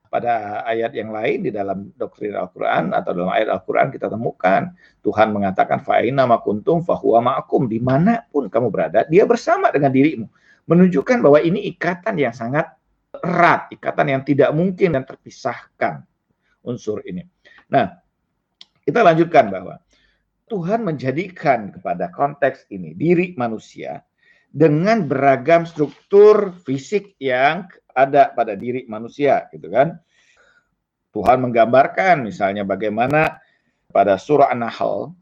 pada 0.10 0.66
ayat 0.68 0.92
yang 0.92 1.14
lain 1.14 1.46
di 1.48 1.52
dalam 1.54 1.94
doktrin 1.96 2.36
Al-Quran 2.36 2.92
atau 2.92 3.16
dalam 3.16 3.32
ayat 3.32 3.48
Al-Quran 3.48 3.94
kita 3.94 4.12
temukan 4.12 4.74
Tuhan 5.06 5.32
mengatakan 5.32 5.80
fa'ina 5.86 6.26
makuntum 6.26 6.82
fahuwa 6.82 7.22
ma'akum. 7.22 7.70
Di 7.70 7.78
mana 7.78 8.26
pun 8.28 8.50
kamu 8.50 8.74
berada 8.74 9.06
dia 9.06 9.24
bersama 9.30 9.70
dengan 9.70 9.94
dirimu. 9.94 10.26
Menunjukkan 10.66 11.22
bahwa 11.22 11.40
ini 11.40 11.70
ikatan 11.72 12.18
yang 12.18 12.34
sangat 12.34 12.74
erat 13.12 13.68
ikatan 13.76 14.08
yang 14.08 14.22
tidak 14.24 14.50
mungkin 14.56 14.96
dan 14.96 15.04
terpisahkan 15.04 16.08
unsur 16.64 17.04
ini 17.04 17.28
nah 17.72 17.98
kita 18.84 19.00
lanjutkan 19.02 19.48
bahwa 19.48 19.80
Tuhan 20.52 20.84
menjadikan 20.84 21.72
kepada 21.72 22.12
konteks 22.12 22.68
ini 22.76 22.92
diri 22.92 23.32
manusia 23.40 24.04
dengan 24.52 25.08
beragam 25.08 25.64
struktur 25.64 26.52
fisik 26.68 27.16
yang 27.24 27.72
ada 27.96 28.36
pada 28.36 28.60
diri 28.60 28.84
manusia 28.92 29.48
gitu 29.56 29.72
kan. 29.72 29.96
Tuhan 31.16 31.40
menggambarkan 31.44 32.28
misalnya 32.28 32.68
bagaimana 32.68 33.40
pada 33.92 34.20
surah 34.20 34.52
An-Nahl 34.52 35.16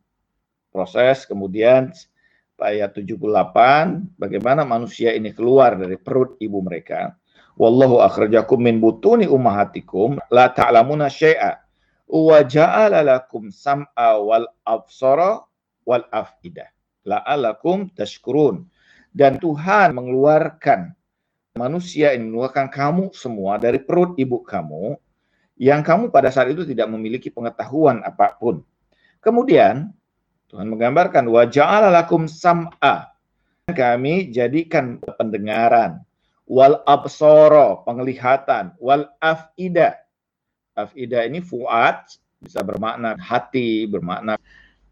proses 0.73 1.29
kemudian 1.29 1.93
ayat 2.57 2.93
78 2.97 4.17
bagaimana 4.17 4.65
manusia 4.65 5.13
ini 5.13 5.29
keluar 5.33 5.77
dari 5.77 5.97
perut 5.97 6.41
ibu 6.41 6.61
mereka. 6.65 7.13
Wallahu 7.53 8.01
akhrajakum 8.01 8.65
min 8.65 8.81
butuni 8.81 9.29
ummahatikum 9.29 10.17
la 10.33 10.49
ta'lamuna 10.49 11.05
syai'a 11.05 11.68
wa 12.09 12.41
ja'ala 12.41 13.05
lakum 13.05 13.53
sam'a 13.53 14.17
wal 14.17 14.49
absara 14.65 15.45
wal 15.85 16.05
af'idah 16.09 16.67
la'alakum 17.05 17.93
tashkurun. 17.93 18.65
Dan 19.09 19.41
Tuhan 19.41 19.93
mengeluarkan 19.97 20.93
manusia 21.57 22.13
ini 22.13 22.29
mengeluarkan 22.29 22.69
kamu 22.69 23.13
semua 23.13 23.57
dari 23.57 23.81
perut 23.81 24.13
ibu 24.21 24.41
kamu 24.45 24.97
yang 25.59 25.81
kamu 25.81 26.13
pada 26.13 26.31
saat 26.31 26.53
itu 26.53 26.63
tidak 26.63 26.87
memiliki 26.87 27.33
pengetahuan 27.33 28.05
apa 28.05 28.37
pun. 28.37 28.61
Kemudian 29.19 29.91
Tuhan 30.49 30.65
menggambarkan 30.65 31.29
wa 31.29 31.45
ja'ala 31.45 31.93
lakum 31.93 32.25
sam'a. 32.25 33.13
Kami 33.69 34.33
jadikan 34.33 34.97
pendengaran. 35.19 36.01
Wal 36.49 36.81
absara 36.89 37.85
penglihatan. 37.85 38.73
Wal 38.81 39.05
afida 39.21 40.08
Afida 40.79 41.27
ini 41.27 41.43
fuad 41.43 42.07
bisa 42.39 42.63
bermakna 42.63 43.19
hati, 43.19 43.83
bermakna 43.83 44.39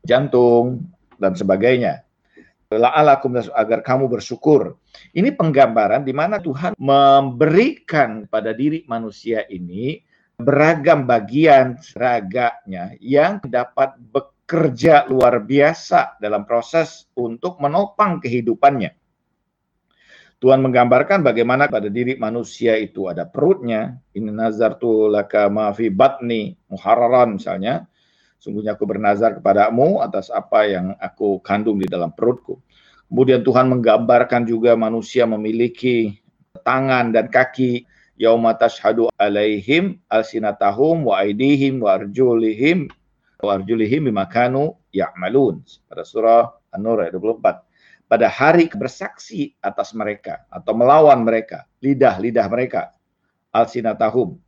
jantung 0.04 0.84
dan 1.16 1.32
sebagainya. 1.32 2.04
La'alakum 2.68 3.32
agar 3.40 3.80
kamu 3.80 4.12
bersyukur. 4.12 4.76
Ini 5.16 5.32
penggambaran 5.32 6.04
di 6.04 6.12
mana 6.12 6.44
Tuhan 6.44 6.76
memberikan 6.76 8.28
pada 8.28 8.52
diri 8.52 8.84
manusia 8.92 9.48
ini 9.48 10.04
beragam 10.36 11.08
bagian 11.08 11.80
raganya 11.96 12.92
yang 13.00 13.40
dapat 13.48 13.96
bekerja 14.12 15.08
luar 15.08 15.40
biasa 15.48 16.20
dalam 16.20 16.44
proses 16.44 17.08
untuk 17.16 17.56
menopang 17.64 18.20
kehidupannya. 18.20 19.07
Tuhan 20.38 20.62
menggambarkan 20.62 21.26
bagaimana 21.26 21.66
pada 21.66 21.90
diri 21.90 22.14
manusia 22.14 22.78
itu 22.78 23.10
ada 23.10 23.26
perutnya. 23.26 23.98
Ini 24.14 24.30
nazar 24.30 24.78
tu 24.78 25.10
laka 25.10 25.50
maafi 25.50 25.90
batni 25.90 26.54
muhararan 26.70 27.42
misalnya. 27.42 27.90
Sungguhnya 28.38 28.78
aku 28.78 28.86
bernazar 28.86 29.42
kepadamu 29.42 29.98
atas 30.06 30.30
apa 30.30 30.70
yang 30.70 30.94
aku 31.02 31.42
kandung 31.42 31.82
di 31.82 31.90
dalam 31.90 32.14
perutku. 32.14 32.62
Kemudian 33.10 33.42
Tuhan 33.42 33.66
menggambarkan 33.66 34.46
juga 34.46 34.78
manusia 34.78 35.26
memiliki 35.26 36.22
tangan 36.62 37.10
dan 37.10 37.34
kaki. 37.34 37.90
Yauma 38.18 38.58
tashhadu 38.58 39.10
alaihim 39.18 40.02
alsinatahum 40.10 41.06
wa 41.06 41.22
aidihim 41.22 41.86
wa 41.86 41.98
arjulihim 41.98 42.90
wa 43.42 43.58
arjulihim 43.58 44.10
bimakanu 44.10 44.74
ya'malun. 44.90 45.62
Pada 45.86 46.02
surah 46.02 46.50
An-Nur 46.74 47.06
ayat 47.06 47.14
24 47.14 47.67
pada 48.08 48.32
hari 48.32 48.72
bersaksi 48.72 49.56
atas 49.60 49.92
mereka 49.92 50.48
atau 50.48 50.72
melawan 50.72 51.28
mereka, 51.28 51.68
lidah-lidah 51.84 52.48
mereka, 52.48 52.96
alsinatahum, 53.52 54.40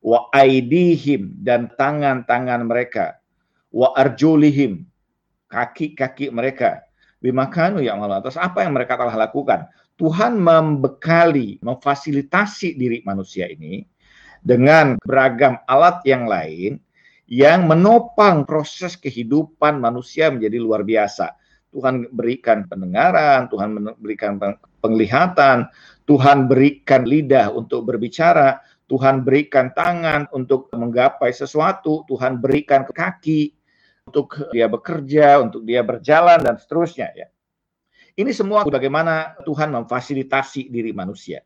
wa 0.00 0.32
aidihim 0.32 1.36
dan 1.44 1.68
tangan-tangan 1.76 2.64
mereka, 2.64 3.20
wa 3.68 3.92
arjulihim, 3.92 4.88
kaki-kaki 5.52 6.32
mereka, 6.32 6.88
bimakanu 7.20 7.84
yang 7.84 8.00
malu 8.00 8.16
atas 8.16 8.40
apa 8.40 8.64
yang 8.64 8.72
mereka 8.72 8.96
telah 8.96 9.14
lakukan. 9.14 9.68
Tuhan 10.00 10.40
membekali, 10.40 11.60
memfasilitasi 11.60 12.74
diri 12.74 13.04
manusia 13.04 13.46
ini 13.46 13.84
dengan 14.42 14.98
beragam 15.04 15.60
alat 15.68 16.02
yang 16.02 16.26
lain 16.26 16.80
yang 17.30 17.70
menopang 17.70 18.42
proses 18.42 18.98
kehidupan 18.98 19.78
manusia 19.78 20.32
menjadi 20.32 20.58
luar 20.58 20.82
biasa 20.82 21.38
Tuhan 21.72 22.12
berikan 22.12 22.68
pendengaran, 22.68 23.48
Tuhan 23.48 23.96
berikan 23.96 24.36
penglihatan, 24.84 25.72
Tuhan 26.04 26.44
berikan 26.44 27.08
lidah 27.08 27.48
untuk 27.48 27.88
berbicara, 27.88 28.60
Tuhan 28.92 29.24
berikan 29.24 29.72
tangan 29.72 30.28
untuk 30.36 30.68
menggapai 30.76 31.32
sesuatu, 31.32 32.04
Tuhan 32.04 32.44
berikan 32.44 32.84
kaki 32.84 33.56
untuk 34.04 34.52
dia 34.52 34.68
bekerja, 34.68 35.40
untuk 35.40 35.64
dia 35.64 35.80
berjalan 35.80 36.44
dan 36.44 36.60
seterusnya 36.60 37.08
ya. 37.16 37.26
Ini 38.12 38.28
semua 38.36 38.68
bagaimana 38.68 39.40
Tuhan 39.48 39.72
memfasilitasi 39.72 40.68
diri 40.68 40.92
manusia. 40.92 41.40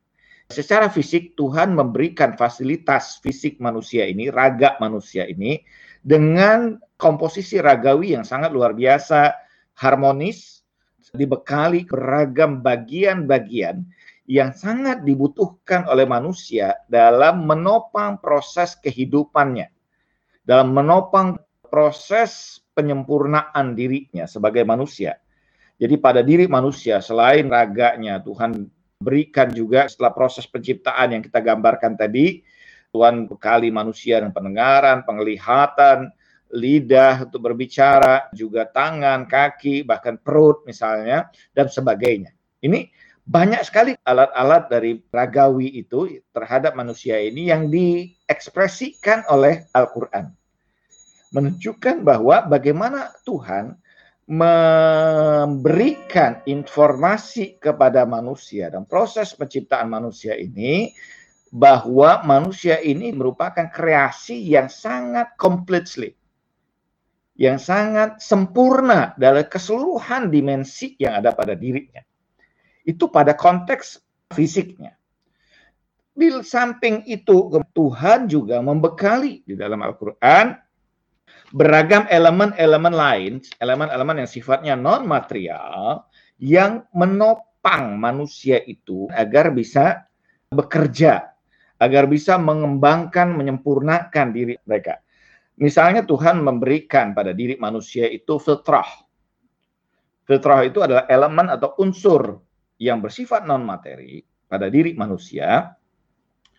Secara 0.51 0.91
fisik 0.91 1.39
Tuhan 1.39 1.75
memberikan 1.75 2.35
fasilitas 2.35 3.23
fisik 3.23 3.63
manusia 3.63 4.07
ini, 4.11 4.27
raga 4.31 4.75
manusia 4.83 5.27
ini 5.27 5.63
dengan 6.03 6.79
komposisi 6.99 7.63
ragawi 7.63 8.19
yang 8.19 8.27
sangat 8.27 8.51
luar 8.51 8.75
biasa 8.75 9.46
harmonis, 9.77 10.65
dibekali 11.15 11.87
beragam 11.87 12.61
bagian-bagian 12.61 13.87
yang 14.27 14.51
sangat 14.51 15.07
dibutuhkan 15.07 15.87
oleh 15.87 16.03
manusia 16.05 16.75
dalam 16.91 17.47
menopang 17.47 18.19
proses 18.19 18.75
kehidupannya, 18.83 19.71
dalam 20.43 20.75
menopang 20.75 21.39
proses 21.71 22.59
penyempurnaan 22.75 23.79
dirinya 23.79 24.27
sebagai 24.27 24.67
manusia. 24.67 25.23
Jadi 25.77 25.95
pada 26.01 26.25
diri 26.25 26.49
manusia 26.51 26.99
selain 27.05 27.47
raganya 27.47 28.19
Tuhan 28.19 28.67
berikan 28.97 29.53
juga 29.53 29.87
setelah 29.87 30.13
proses 30.17 30.49
penciptaan 30.49 31.15
yang 31.15 31.23
kita 31.23 31.39
gambarkan 31.39 31.95
tadi, 31.95 32.41
Tuhan 32.91 33.29
bekali 33.29 33.69
manusia 33.69 34.19
dengan 34.19 34.33
pendengaran, 34.33 35.05
penglihatan, 35.05 36.11
lidah 36.55 37.27
untuk 37.27 37.51
berbicara, 37.51 38.31
juga 38.31 38.67
tangan, 38.71 39.27
kaki, 39.27 39.83
bahkan 39.83 40.15
perut 40.21 40.63
misalnya, 40.67 41.27
dan 41.57 41.67
sebagainya. 41.67 42.31
Ini 42.63 42.87
banyak 43.27 43.63
sekali 43.67 43.99
alat-alat 44.07 44.71
dari 44.71 45.03
ragawi 45.11 45.83
itu 45.83 46.23
terhadap 46.31 46.79
manusia 46.79 47.19
ini 47.19 47.51
yang 47.51 47.67
diekspresikan 47.67 49.27
oleh 49.27 49.67
Al-Quran. 49.75 50.31
Menunjukkan 51.35 52.07
bahwa 52.07 52.47
bagaimana 52.47 53.11
Tuhan 53.27 53.75
memberikan 54.27 55.51
informasi 56.47 57.59
kepada 57.59 58.07
manusia 58.07 58.71
dan 58.71 58.87
proses 58.87 59.35
penciptaan 59.35 59.91
manusia 59.91 60.39
ini 60.39 60.95
bahwa 61.51 62.23
manusia 62.27 62.83
ini 62.83 63.15
merupakan 63.15 63.71
kreasi 63.71 64.39
yang 64.51 64.67
sangat 64.67 65.35
completely 65.39 66.15
yang 67.37 67.61
sangat 67.61 68.21
sempurna 68.21 69.13
dalam 69.21 69.45
keseluruhan 69.45 70.33
dimensi 70.33 70.97
yang 70.97 71.21
ada 71.21 71.37
pada 71.37 71.53
dirinya. 71.53 72.01
Itu 72.83 73.13
pada 73.13 73.37
konteks 73.37 74.01
fisiknya. 74.33 74.97
Di 76.17 76.33
samping 76.41 77.05
itu, 77.05 77.53
Tuhan 77.77 78.25
juga 78.25 78.65
membekali 78.65 79.45
di 79.45 79.53
dalam 79.53 79.85
Al-Quran 79.85 80.57
beragam 81.53 82.09
elemen-elemen 82.09 82.95
lain, 82.97 83.33
elemen-elemen 83.61 84.25
yang 84.25 84.31
sifatnya 84.31 84.75
non-material, 84.75 86.09
yang 86.41 86.89
menopang 86.97 88.01
manusia 88.01 88.65
itu 88.65 89.13
agar 89.13 89.53
bisa 89.53 90.09
bekerja, 90.49 91.37
agar 91.77 92.09
bisa 92.09 92.41
mengembangkan, 92.41 93.37
menyempurnakan 93.37 94.27
diri 94.33 94.57
mereka. 94.65 95.05
Misalnya 95.57 96.05
Tuhan 96.05 96.45
memberikan 96.45 97.17
pada 97.17 97.33
diri 97.33 97.57
manusia 97.57 98.05
itu 98.09 98.37
fitrah. 98.37 98.89
Fitrah 100.29 100.61
itu 100.69 100.85
adalah 100.85 101.09
elemen 101.09 101.49
atau 101.49 101.73
unsur 101.81 102.41
yang 102.77 103.01
bersifat 103.01 103.49
non 103.49 103.65
materi 103.65 104.21
pada 104.51 104.69
diri 104.69 104.93
manusia, 104.93 105.73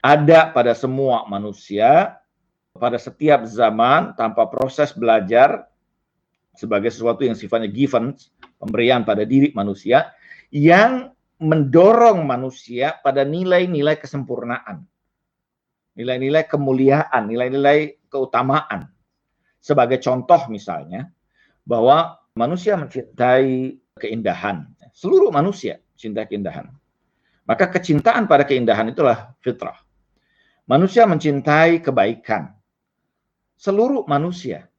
ada 0.01 0.49
pada 0.49 0.73
semua 0.73 1.29
manusia 1.29 2.17
pada 2.77 3.01
setiap 3.01 3.43
zaman 3.49 4.13
tanpa 4.13 4.45
proses 4.47 4.93
belajar 4.93 5.65
sebagai 6.53 6.93
sesuatu 6.93 7.25
yang 7.25 7.33
sifatnya 7.33 7.69
given, 7.69 8.13
pemberian 8.61 9.05
pada 9.05 9.25
diri 9.25 9.53
manusia 9.53 10.13
yang 10.53 11.13
mendorong 11.37 12.25
manusia 12.25 12.97
pada 13.01 13.21
nilai-nilai 13.21 13.97
kesempurnaan. 13.97 14.85
Nilai-nilai 15.97 16.45
kemuliaan, 16.45 17.25
nilai-nilai 17.25 18.05
keutamaan. 18.05 18.85
Sebagai 19.57 19.97
contoh 19.97 20.45
misalnya, 20.47 21.09
bahwa 21.65 22.21
manusia 22.37 22.77
mencintai 22.77 23.81
keindahan. 23.97 24.69
Seluruh 24.93 25.33
manusia 25.33 25.81
cinta 25.97 26.23
keindahan. 26.23 26.69
Maka 27.49 27.65
kecintaan 27.73 28.29
pada 28.29 28.45
keindahan 28.45 28.93
itulah 28.93 29.33
fitrah. 29.41 29.81
Manusia 30.69 31.09
mencintai 31.09 31.81
kebaikan. 31.81 32.53
Seluruh 33.57 34.05
manusia. 34.05 34.69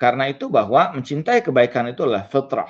Karena 0.00 0.28
itu 0.28 0.48
bahwa 0.48 0.92
mencintai 0.96 1.44
kebaikan 1.44 1.92
itulah 1.92 2.24
fitrah. 2.28 2.68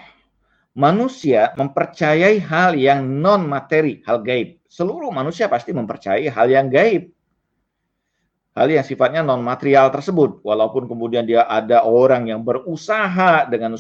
Manusia 0.77 1.57
mempercayai 1.57 2.37
hal 2.43 2.77
yang 2.77 3.05
non 3.05 3.49
materi, 3.49 4.03
hal 4.05 4.21
gaib. 4.21 4.56
Seluruh 4.67 5.15
manusia 5.15 5.47
pasti 5.47 5.71
mempercayai 5.71 6.27
hal 6.31 6.49
yang 6.51 6.67
gaib. 6.67 7.11
Hal 8.57 8.73
yang 8.73 8.87
sifatnya 8.89 9.21
non 9.21 9.45
material 9.45 9.93
tersebut, 9.93 10.41
walaupun 10.41 10.89
kemudian 10.89 11.29
dia 11.29 11.45
ada 11.45 11.85
orang 11.85 12.25
yang 12.25 12.41
berusaha 12.41 13.45
dengan 13.53 13.77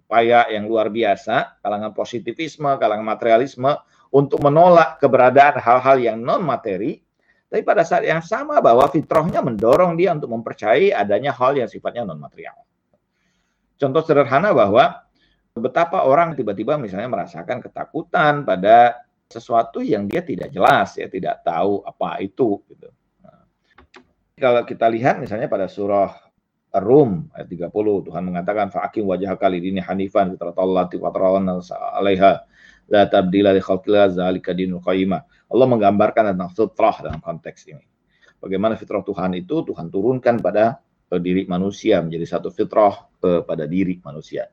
upaya 0.00 0.48
yang 0.48 0.64
luar 0.64 0.88
biasa, 0.88 1.60
kalangan 1.60 1.92
positivisme, 1.92 2.72
kalangan 2.80 3.04
materialisme, 3.04 3.68
untuk 4.08 4.40
menolak 4.40 4.96
keberadaan 4.96 5.60
hal-hal 5.60 5.96
yang 6.00 6.16
non 6.24 6.40
materi, 6.40 7.04
tapi 7.52 7.62
pada 7.62 7.84
saat 7.84 8.08
yang 8.08 8.24
sama 8.24 8.64
bahwa 8.64 8.88
fitrahnya 8.88 9.44
mendorong 9.44 9.94
dia 9.94 10.16
untuk 10.16 10.32
mempercayai 10.32 10.90
adanya 10.90 11.30
hal 11.36 11.54
yang 11.54 11.68
sifatnya 11.68 12.08
non 12.08 12.16
material. 12.16 12.56
Contoh 13.76 14.00
sederhana 14.06 14.56
bahwa 14.56 15.04
betapa 15.52 16.02
orang 16.08 16.32
tiba-tiba 16.32 16.80
misalnya 16.80 17.12
merasakan 17.12 17.60
ketakutan 17.60 18.42
pada 18.42 19.03
sesuatu 19.28 19.80
yang 19.80 20.06
dia 20.06 20.22
tidak 20.22 20.52
jelas 20.52 20.94
ya 20.94 21.08
tidak 21.08 21.42
tahu 21.42 21.82
apa 21.82 22.22
itu 22.22 22.62
gitu. 22.70 22.88
Nah, 23.24 23.44
kalau 24.36 24.62
kita 24.62 24.86
lihat 24.92 25.18
misalnya 25.18 25.48
pada 25.50 25.66
surah 25.66 26.12
Rum 26.74 27.30
ayat 27.30 27.46
30 27.46 27.70
Tuhan 28.10 28.22
mengatakan 28.26 28.66
fa'akim 28.66 29.06
wajah 29.06 29.38
kali 29.38 29.62
ini 29.62 29.78
hanifan 29.78 30.34
fitratallati 30.34 30.98
fatrawan 30.98 31.46
alaiha 31.62 32.42
la 32.90 33.02
tabdila 33.06 33.54
li 33.54 33.62
khalqillah 33.62 34.10
zalika 34.10 34.50
dinul 34.50 34.82
qayyimah. 34.82 35.22
Allah 35.54 35.66
menggambarkan 35.70 36.34
tentang 36.34 36.50
fitrah 36.50 36.96
dalam 36.98 37.22
konteks 37.22 37.70
ini. 37.70 37.86
Bagaimana 38.42 38.74
fitrah 38.74 39.06
Tuhan 39.06 39.38
itu 39.38 39.62
Tuhan 39.64 39.88
turunkan 39.88 40.42
pada 40.42 40.82
diri 41.14 41.46
manusia 41.46 42.02
menjadi 42.02 42.26
satu 42.26 42.50
fitrah 42.50 43.06
pada 43.22 43.70
diri 43.70 44.02
manusia. 44.02 44.50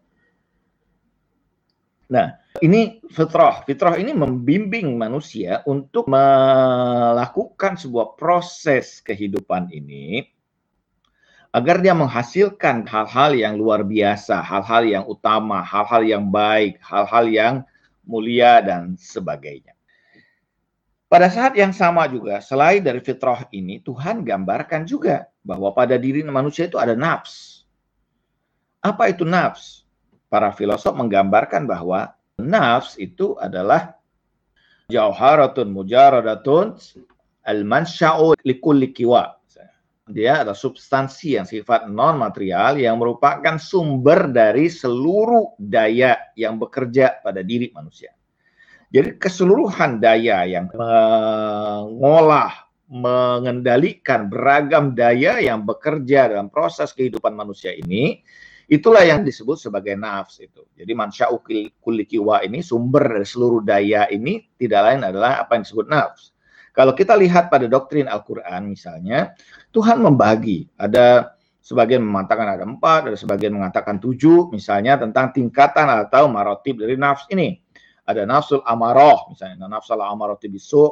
Nah, 2.12 2.36
ini 2.60 3.00
fitrah. 3.08 3.63
Fitrah 3.63 3.95
ini 3.95 4.12
membimbing 4.12 5.00
manusia 5.00 5.63
untuk 5.63 6.12
melakukan 6.12 7.80
sebuah 7.80 8.19
proses 8.19 9.00
kehidupan 9.00 9.71
ini 9.71 10.28
agar 11.56 11.80
dia 11.80 11.95
menghasilkan 11.95 12.84
hal-hal 12.88 13.32
yang 13.36 13.56
luar 13.56 13.88
biasa, 13.88 14.43
hal-hal 14.43 14.84
yang 14.88 15.04
utama, 15.08 15.63
hal-hal 15.63 16.04
yang 16.04 16.28
baik, 16.28 16.80
hal-hal 16.84 17.26
yang 17.28 17.56
mulia, 18.04 18.60
dan 18.60 18.95
sebagainya. 19.00 19.76
Pada 21.12 21.28
saat 21.28 21.60
yang 21.60 21.76
sama 21.76 22.08
juga, 22.08 22.39
selain 22.39 22.80
dari 22.80 23.04
fitrah 23.04 23.43
ini, 23.52 23.84
Tuhan 23.84 24.24
gambarkan 24.24 24.88
juga 24.88 25.28
bahwa 25.43 25.76
pada 25.76 26.00
diri 26.00 26.24
manusia 26.24 26.71
itu 26.71 26.80
ada 26.80 26.95
nafs. 26.95 27.67
Apa 28.80 29.12
itu 29.12 29.28
nafs? 29.28 29.81
Para 30.32 30.56
filosof 30.56 30.96
menggambarkan 30.96 31.67
bahwa 31.67 32.15
nafs 32.39 32.96
itu 32.96 33.36
adalah 33.36 34.00
jauharatun 34.88 35.67
mujaradatun 35.67 36.80
al-mansya'u 37.44 38.39
likulli 38.48 38.96
kiwa. 38.96 39.36
Dia 40.08 40.44
adalah 40.44 40.56
substansi 40.56 41.36
yang 41.39 41.48
sifat 41.48 41.88
non 41.91 42.20
material 42.20 42.80
yang 42.80 43.00
merupakan 43.00 43.56
sumber 43.60 44.32
dari 44.32 44.72
seluruh 44.72 45.56
daya 45.60 46.32
yang 46.36 46.60
bekerja 46.60 47.20
pada 47.24 47.44
diri 47.44 47.72
manusia. 47.72 48.12
Jadi 48.91 49.15
keseluruhan 49.15 50.04
daya 50.04 50.44
yang 50.44 50.67
mengolah, 50.76 52.67
mengendalikan 52.91 54.28
beragam 54.28 54.91
daya 54.91 55.39
yang 55.39 55.63
bekerja 55.63 56.28
dalam 56.28 56.52
proses 56.52 56.91
kehidupan 56.91 57.32
manusia 57.32 57.72
ini, 57.72 58.20
itulah 58.72 59.04
yang 59.04 59.28
disebut 59.28 59.60
sebagai 59.60 60.00
nafs 60.00 60.40
itu. 60.40 60.64
Jadi 60.80 60.96
mansya 60.96 61.28
kulikiwa 61.84 62.40
ini 62.48 62.64
sumber 62.64 63.20
dari 63.20 63.28
seluruh 63.28 63.60
daya 63.60 64.08
ini 64.08 64.48
tidak 64.56 64.88
lain 64.88 65.02
adalah 65.04 65.44
apa 65.44 65.60
yang 65.60 65.68
disebut 65.68 65.92
nafs. 65.92 66.32
Kalau 66.72 66.96
kita 66.96 67.20
lihat 67.20 67.52
pada 67.52 67.68
doktrin 67.68 68.08
Al-Quran 68.08 68.72
misalnya, 68.72 69.36
Tuhan 69.76 70.00
membagi. 70.00 70.72
Ada 70.80 71.36
sebagian 71.60 72.00
mengatakan 72.00 72.48
ada 72.48 72.64
empat, 72.64 73.12
ada 73.12 73.18
sebagian 73.20 73.60
mengatakan 73.60 74.00
tujuh, 74.00 74.48
misalnya 74.56 74.96
tentang 74.96 75.36
tingkatan 75.36 75.92
atau 76.08 76.32
marotib 76.32 76.80
dari 76.80 76.96
nafs 76.96 77.28
ini. 77.28 77.60
Ada 78.08 78.24
nafsul 78.24 78.64
amaroh, 78.64 79.36
misalnya 79.36 79.68
nafsul 79.68 80.00
amaroh 80.00 80.40
tibisu, 80.40 80.88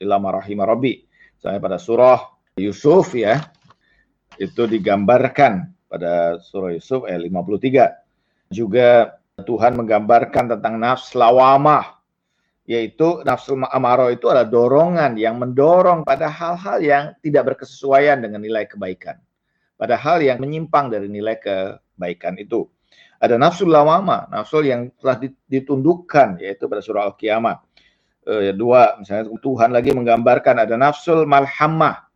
ila 0.00 0.16
marahim 0.16 0.64
rabbi. 0.64 1.04
Misalnya 1.36 1.60
pada 1.60 1.76
surah 1.76 2.18
Yusuf 2.56 3.12
ya, 3.12 3.36
itu 4.40 4.64
digambarkan 4.64 5.76
pada 5.88 6.36
surah 6.38 6.76
Yusuf 6.76 7.08
ayat 7.08 7.24
53. 7.24 8.52
Juga 8.52 9.18
Tuhan 9.40 9.76
menggambarkan 9.76 10.56
tentang 10.56 10.74
nafs 10.76 11.16
lawamah, 11.16 11.98
yaitu 12.68 13.24
nafsu 13.24 13.56
amaro 13.72 14.12
itu 14.12 14.28
adalah 14.28 14.44
dorongan 14.44 15.16
yang 15.16 15.40
mendorong 15.40 16.04
pada 16.04 16.28
hal-hal 16.28 16.78
yang 16.84 17.04
tidak 17.24 17.54
berkesesuaian 17.54 18.20
dengan 18.20 18.44
nilai 18.44 18.68
kebaikan. 18.68 19.16
Pada 19.78 19.96
hal 19.96 20.20
yang 20.20 20.36
menyimpang 20.42 20.92
dari 20.92 21.08
nilai 21.08 21.40
kebaikan 21.40 22.36
itu. 22.36 22.68
Ada 23.18 23.34
nafsu 23.38 23.66
lawama, 23.66 24.26
nafsu 24.30 24.62
yang 24.62 24.90
telah 24.98 25.18
ditundukkan, 25.50 26.38
yaitu 26.38 26.70
pada 26.70 26.82
surah 26.82 27.10
Al-Qiyamah. 27.10 27.56
E, 28.22 28.54
dua, 28.54 28.94
misalnya 28.98 29.30
Tuhan 29.38 29.70
lagi 29.74 29.90
menggambarkan 29.90 30.62
ada 30.62 30.74
nafsul 30.78 31.26
malhamah, 31.26 32.07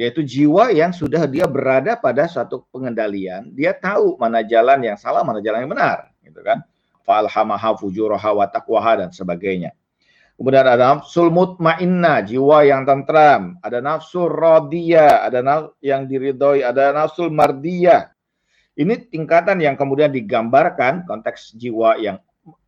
yaitu 0.00 0.24
jiwa 0.24 0.72
yang 0.72 0.96
sudah 0.96 1.28
dia 1.28 1.44
berada 1.44 1.92
pada 2.00 2.24
suatu 2.24 2.64
pengendalian, 2.72 3.52
dia 3.52 3.76
tahu 3.76 4.16
mana 4.16 4.40
jalan 4.40 4.80
yang 4.80 4.96
salah, 4.96 5.20
mana 5.20 5.44
jalan 5.44 5.68
yang 5.68 5.72
benar, 5.76 6.08
gitu 6.24 6.40
kan? 6.40 6.64
falhamaha 7.04 7.74
fujuraha 7.74 8.30
wa 8.32 8.46
dan 8.96 9.10
sebagainya. 9.10 9.74
Kemudian 10.38 10.64
ada 10.64 10.96
nafsul 10.96 11.28
mutmainnah, 11.28 12.24
jiwa 12.24 12.64
yang 12.64 12.88
tentram, 12.88 13.60
ada 13.60 13.84
nafsul 13.84 14.30
radiyah, 14.30 15.28
ada 15.28 15.68
yang 15.84 16.08
diridhoi, 16.08 16.64
ada 16.64 16.96
nafsul 16.96 17.28
mardiyah. 17.28 18.08
Ini 18.72 19.12
tingkatan 19.12 19.60
yang 19.60 19.76
kemudian 19.76 20.08
digambarkan 20.08 21.04
konteks 21.04 21.52
jiwa 21.60 22.00
yang 22.00 22.16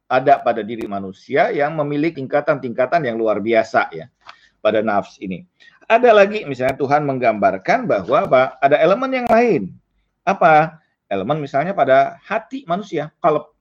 ada 0.04 0.44
pada 0.44 0.60
diri 0.60 0.84
manusia 0.84 1.48
yang 1.48 1.72
memiliki 1.72 2.20
tingkatan-tingkatan 2.20 3.08
yang 3.08 3.16
luar 3.16 3.40
biasa 3.40 3.88
ya 3.96 4.12
pada 4.60 4.84
nafs 4.84 5.16
ini. 5.24 5.48
Ada 5.92 6.08
lagi 6.16 6.48
misalnya 6.48 6.72
Tuhan 6.80 7.04
menggambarkan 7.04 7.84
bahwa 7.84 8.56
ada 8.64 8.76
elemen 8.80 9.12
yang 9.12 9.28
lain. 9.28 9.76
Apa? 10.24 10.80
Elemen 11.12 11.36
misalnya 11.44 11.76
pada 11.76 12.16
hati 12.24 12.64
manusia, 12.64 13.12
kalau 13.20 13.52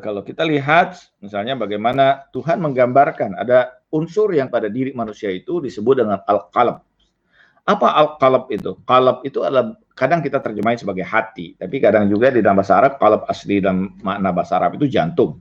kalau 0.00 0.24
kita 0.24 0.48
lihat 0.48 0.96
misalnya 1.20 1.60
bagaimana 1.60 2.24
Tuhan 2.32 2.56
menggambarkan 2.64 3.36
ada 3.36 3.84
unsur 3.92 4.32
yang 4.32 4.48
pada 4.48 4.72
diri 4.72 4.96
manusia 4.96 5.28
itu 5.28 5.60
disebut 5.60 6.00
dengan 6.00 6.24
al-qalb. 6.24 6.80
Apa 7.68 7.88
al-qalb 8.00 8.48
itu? 8.48 8.80
Qalb 8.88 9.20
itu 9.20 9.44
adalah 9.44 9.76
kadang 9.92 10.24
kita 10.24 10.40
terjemahin 10.40 10.80
sebagai 10.80 11.04
hati, 11.04 11.52
tapi 11.60 11.84
kadang 11.84 12.08
juga 12.08 12.32
di 12.32 12.40
dalam 12.40 12.56
bahasa 12.56 12.80
Arab 12.80 12.96
qalb 12.96 13.28
asli 13.28 13.60
dan 13.60 13.92
makna 14.00 14.32
bahasa 14.32 14.56
Arab 14.56 14.80
itu 14.80 14.88
jantung. 14.88 15.36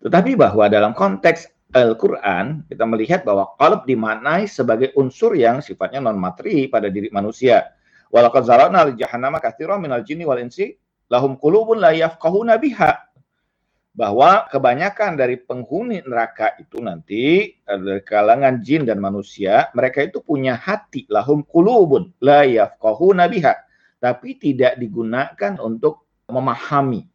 Tetapi 0.00 0.40
bahwa 0.40 0.64
dalam 0.72 0.96
konteks 0.96 1.52
Al-Quran, 1.74 2.62
kita 2.70 2.84
melihat 2.86 3.26
bahwa 3.26 3.54
qalb 3.58 3.88
dimaknai 3.90 4.46
sebagai 4.46 4.94
unsur 4.94 5.34
yang 5.34 5.58
sifatnya 5.58 5.98
non-materi 5.98 6.70
pada 6.70 6.86
diri 6.86 7.10
manusia. 7.10 7.74
Walaqad 8.14 8.46
zarana 8.46 8.86
li 8.86 8.94
jahannama 8.94 9.42
katsiran 9.42 9.82
minal 9.82 10.06
jinni 10.06 10.22
wal 10.22 10.38
insi 10.38 10.78
lahum 11.10 11.34
qulubun 11.34 11.82
la 11.82 11.90
yafqahuna 11.90 12.54
biha 12.62 13.06
bahwa 13.96 14.44
kebanyakan 14.52 15.16
dari 15.16 15.40
penghuni 15.40 16.04
neraka 16.04 16.52
itu 16.60 16.84
nanti 16.84 17.56
dari 17.64 18.04
kalangan 18.04 18.60
jin 18.60 18.84
dan 18.84 19.00
manusia, 19.00 19.72
mereka 19.72 20.04
itu 20.04 20.20
punya 20.20 20.52
hati 20.52 21.08
lahum 21.08 21.40
kulubun 21.40 22.12
la 22.20 22.44
yafqahuna 22.44 23.24
biha, 23.26 23.56
tapi 23.96 24.36
tidak 24.36 24.76
digunakan 24.76 25.56
untuk 25.58 26.04
memahami. 26.28 27.08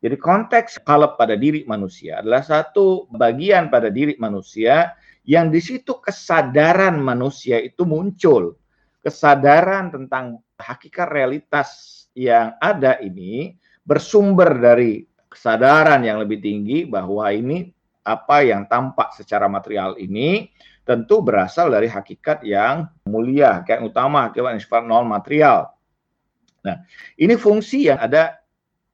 Jadi 0.00 0.16
konteks 0.16 0.80
kalab 0.80 1.20
pada 1.20 1.36
diri 1.36 1.68
manusia 1.68 2.24
adalah 2.24 2.40
satu 2.40 3.04
bagian 3.12 3.68
pada 3.68 3.92
diri 3.92 4.16
manusia 4.16 4.96
yang 5.28 5.52
di 5.52 5.60
situ 5.60 6.00
kesadaran 6.00 6.96
manusia 6.96 7.60
itu 7.60 7.84
muncul. 7.84 8.56
Kesadaran 9.04 9.92
tentang 9.92 10.40
hakikat 10.56 11.08
realitas 11.12 11.68
yang 12.16 12.56
ada 12.60 12.96
ini 13.00 13.56
bersumber 13.84 14.56
dari 14.56 15.04
kesadaran 15.28 16.00
yang 16.00 16.20
lebih 16.20 16.40
tinggi 16.40 16.88
bahwa 16.88 17.28
ini 17.28 17.68
apa 18.00 18.40
yang 18.40 18.64
tampak 18.72 19.12
secara 19.12 19.46
material 19.52 20.00
ini 20.00 20.48
tentu 20.88 21.20
berasal 21.20 21.70
dari 21.70 21.86
hakikat 21.86 22.40
yang 22.42 22.88
mulia, 23.04 23.60
hakikat 23.60 23.84
utama, 23.84 24.26
hakikat 24.26 24.56
yang 24.56 24.84
non 24.88 25.06
material. 25.06 25.76
Nah, 26.64 26.82
ini 27.16 27.36
fungsi 27.36 27.88
yang 27.88 28.00
ada 28.00 28.39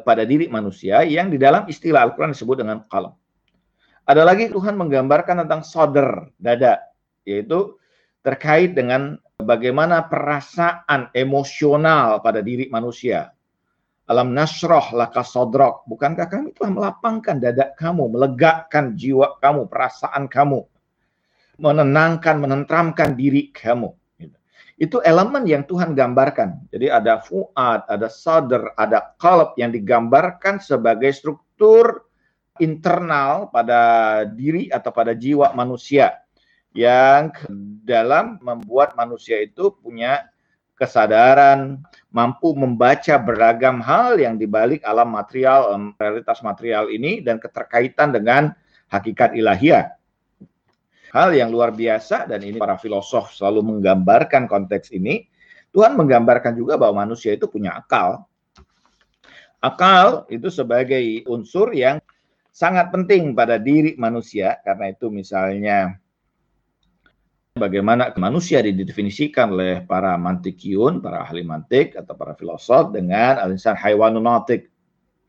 pada 0.07 0.23
diri 0.23 0.47
manusia 0.47 1.03
yang 1.03 1.35
di 1.35 1.43
dalam 1.43 1.67
istilah 1.67 2.07
Al-Quran 2.07 2.31
disebut 2.31 2.63
dengan 2.63 2.87
kalam. 2.87 3.19
Ada 4.07 4.23
lagi 4.23 4.47
Tuhan 4.47 4.79
menggambarkan 4.79 5.43
tentang 5.43 5.67
soder, 5.67 6.31
dada, 6.39 6.79
yaitu 7.27 7.75
terkait 8.23 8.71
dengan 8.79 9.19
bagaimana 9.43 10.07
perasaan 10.07 11.11
emosional 11.11 12.23
pada 12.23 12.39
diri 12.39 12.71
manusia. 12.71 13.35
Alam 14.07 14.31
nasroh 14.31 14.95
laka 14.95 15.27
sodrok. 15.27 15.83
Bukankah 15.91 16.31
kami 16.31 16.55
telah 16.55 16.71
melapangkan 16.71 17.43
dada 17.43 17.75
kamu, 17.75 18.15
melegakan 18.15 18.95
jiwa 18.95 19.43
kamu, 19.43 19.67
perasaan 19.67 20.31
kamu, 20.31 20.63
menenangkan, 21.59 22.39
menentramkan 22.39 23.19
diri 23.19 23.51
kamu. 23.51 23.91
Itu 24.77 25.01
elemen 25.01 25.49
yang 25.49 25.65
Tuhan 25.65 25.97
gambarkan. 25.97 26.69
Jadi 26.69 26.93
ada 26.93 27.25
fuad, 27.25 27.89
ada 27.89 28.09
sadr, 28.13 28.77
ada 28.77 29.17
kalb 29.17 29.57
yang 29.57 29.73
digambarkan 29.73 30.61
sebagai 30.61 31.17
struktur 31.17 32.05
internal 32.61 33.49
pada 33.49 33.81
diri 34.29 34.69
atau 34.69 34.93
pada 34.93 35.17
jiwa 35.17 35.57
manusia 35.57 36.21
yang 36.77 37.33
dalam 37.89 38.37
membuat 38.45 38.93
manusia 39.01 39.41
itu 39.41 39.73
punya 39.81 40.29
kesadaran, 40.77 41.81
mampu 42.13 42.53
membaca 42.53 43.17
beragam 43.17 43.81
hal 43.81 44.21
yang 44.21 44.37
dibalik 44.37 44.85
alam 44.85 45.09
material, 45.09 45.73
realitas 45.97 46.45
material 46.45 46.93
ini 46.93 47.25
dan 47.25 47.41
keterkaitan 47.41 48.13
dengan 48.13 48.53
hakikat 48.93 49.33
ilahiyah. 49.33 49.96
Hal 51.17 51.33
yang 51.33 51.49
luar 51.49 51.73
biasa 51.73 52.29
dan 52.29 52.45
ini 52.45 52.61
para 52.61 52.77
filosof 52.77 53.33
selalu 53.33 53.65
menggambarkan 53.65 54.45
konteks 54.45 54.93
ini. 54.93 55.25
Tuhan 55.73 55.97
menggambarkan 55.97 56.53
juga 56.53 56.77
bahwa 56.77 57.09
manusia 57.09 57.33
itu 57.33 57.49
punya 57.49 57.73
akal. 57.73 58.29
Akal 59.65 60.29
itu 60.29 60.53
sebagai 60.53 61.01
unsur 61.25 61.73
yang 61.73 62.05
sangat 62.53 62.93
penting 62.93 63.33
pada 63.33 63.57
diri 63.57 63.97
manusia 63.97 64.61
karena 64.61 64.93
itu 64.93 65.09
misalnya 65.09 65.97
bagaimana 67.57 68.13
manusia 68.21 68.61
didefinisikan 68.61 69.57
oleh 69.57 69.89
para 69.89 70.13
mantikiun, 70.21 71.01
para 71.01 71.25
ahli 71.25 71.41
mantik 71.41 71.97
atau 71.97 72.13
para 72.13 72.37
filosof 72.37 72.93
dengan 72.93 73.41
alisan 73.41 73.73
haiwanunatik. 73.73 74.69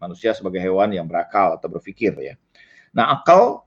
Manusia 0.03 0.35
sebagai 0.35 0.59
hewan 0.59 0.91
yang 0.91 1.07
berakal 1.07 1.55
atau 1.55 1.71
berpikir 1.71 2.11
ya. 2.19 2.35
Nah, 2.91 3.15
akal 3.15 3.66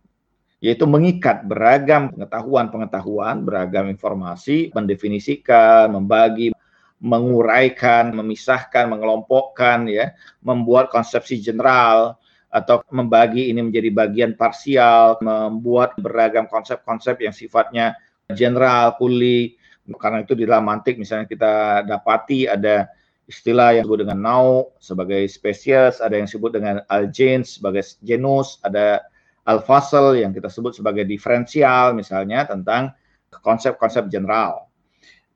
yaitu 0.60 0.84
mengikat 0.84 1.48
beragam 1.48 2.12
pengetahuan-pengetahuan, 2.12 3.48
beragam 3.48 3.88
informasi, 3.88 4.68
mendefinisikan, 4.76 5.88
membagi, 5.88 6.52
menguraikan, 7.00 8.12
memisahkan, 8.12 8.92
mengelompokkan 8.92 9.88
ya, 9.88 10.12
membuat 10.44 10.92
konsepsi 10.92 11.40
general 11.40 12.20
atau 12.52 12.84
membagi 12.92 13.48
ini 13.48 13.64
menjadi 13.64 13.88
bagian 13.88 14.32
parsial, 14.36 15.16
membuat 15.24 15.96
beragam 15.96 16.44
konsep-konsep 16.44 17.24
yang 17.24 17.32
sifatnya 17.32 17.96
general, 18.36 19.00
kuli. 19.00 19.56
Karena 19.96 20.22
itu 20.22 20.36
di 20.36 20.44
dalam 20.44 20.68
mantik 20.68 21.00
misalnya 21.00 21.24
kita 21.24 21.82
dapati 21.88 22.46
ada 22.46 22.84
istilah 23.30 23.80
yang 23.80 23.88
disebut 23.88 24.00
dengan 24.04 24.18
nau 24.20 24.76
sebagai 24.76 25.24
spesies, 25.24 26.04
ada 26.04 26.20
yang 26.20 26.28
disebut 26.28 26.50
dengan 26.52 26.84
algens 26.90 27.56
sebagai 27.56 27.86
genus, 28.04 28.60
ada 28.60 29.00
alfasel 29.44 30.20
yang 30.20 30.30
kita 30.30 30.48
sebut 30.52 30.76
sebagai 30.76 31.04
diferensial 31.08 31.96
misalnya 31.96 32.44
tentang 32.44 32.92
konsep-konsep 33.40 34.10
general. 34.10 34.70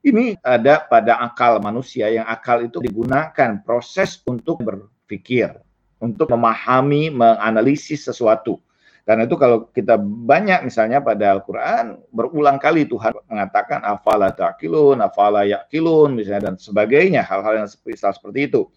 Ini 0.04 0.36
ada 0.44 0.84
pada 0.84 1.16
akal 1.24 1.64
manusia 1.64 2.12
yang 2.12 2.28
akal 2.28 2.60
itu 2.60 2.76
digunakan 2.76 3.56
proses 3.64 4.20
untuk 4.28 4.60
berpikir, 4.60 5.56
untuk 5.96 6.28
memahami, 6.28 7.08
menganalisis 7.08 8.04
sesuatu. 8.04 8.60
Karena 9.04 9.24
itu 9.28 9.36
kalau 9.36 9.68
kita 9.68 9.96
banyak 10.00 10.64
misalnya 10.64 11.00
pada 11.00 11.36
Al-Quran, 11.36 12.04
berulang 12.12 12.56
kali 12.56 12.84
Tuhan 12.88 13.16
mengatakan 13.28 13.80
afala 13.84 14.32
ta'kilun, 14.32 15.00
afala 15.00 15.44
ya'kilun, 15.44 16.16
misalnya 16.16 16.52
dan 16.52 16.56
sebagainya, 16.60 17.24
hal-hal 17.24 17.64
yang 17.64 17.68
seperti, 17.68 18.00
seperti 18.00 18.48
itu. 18.48 18.68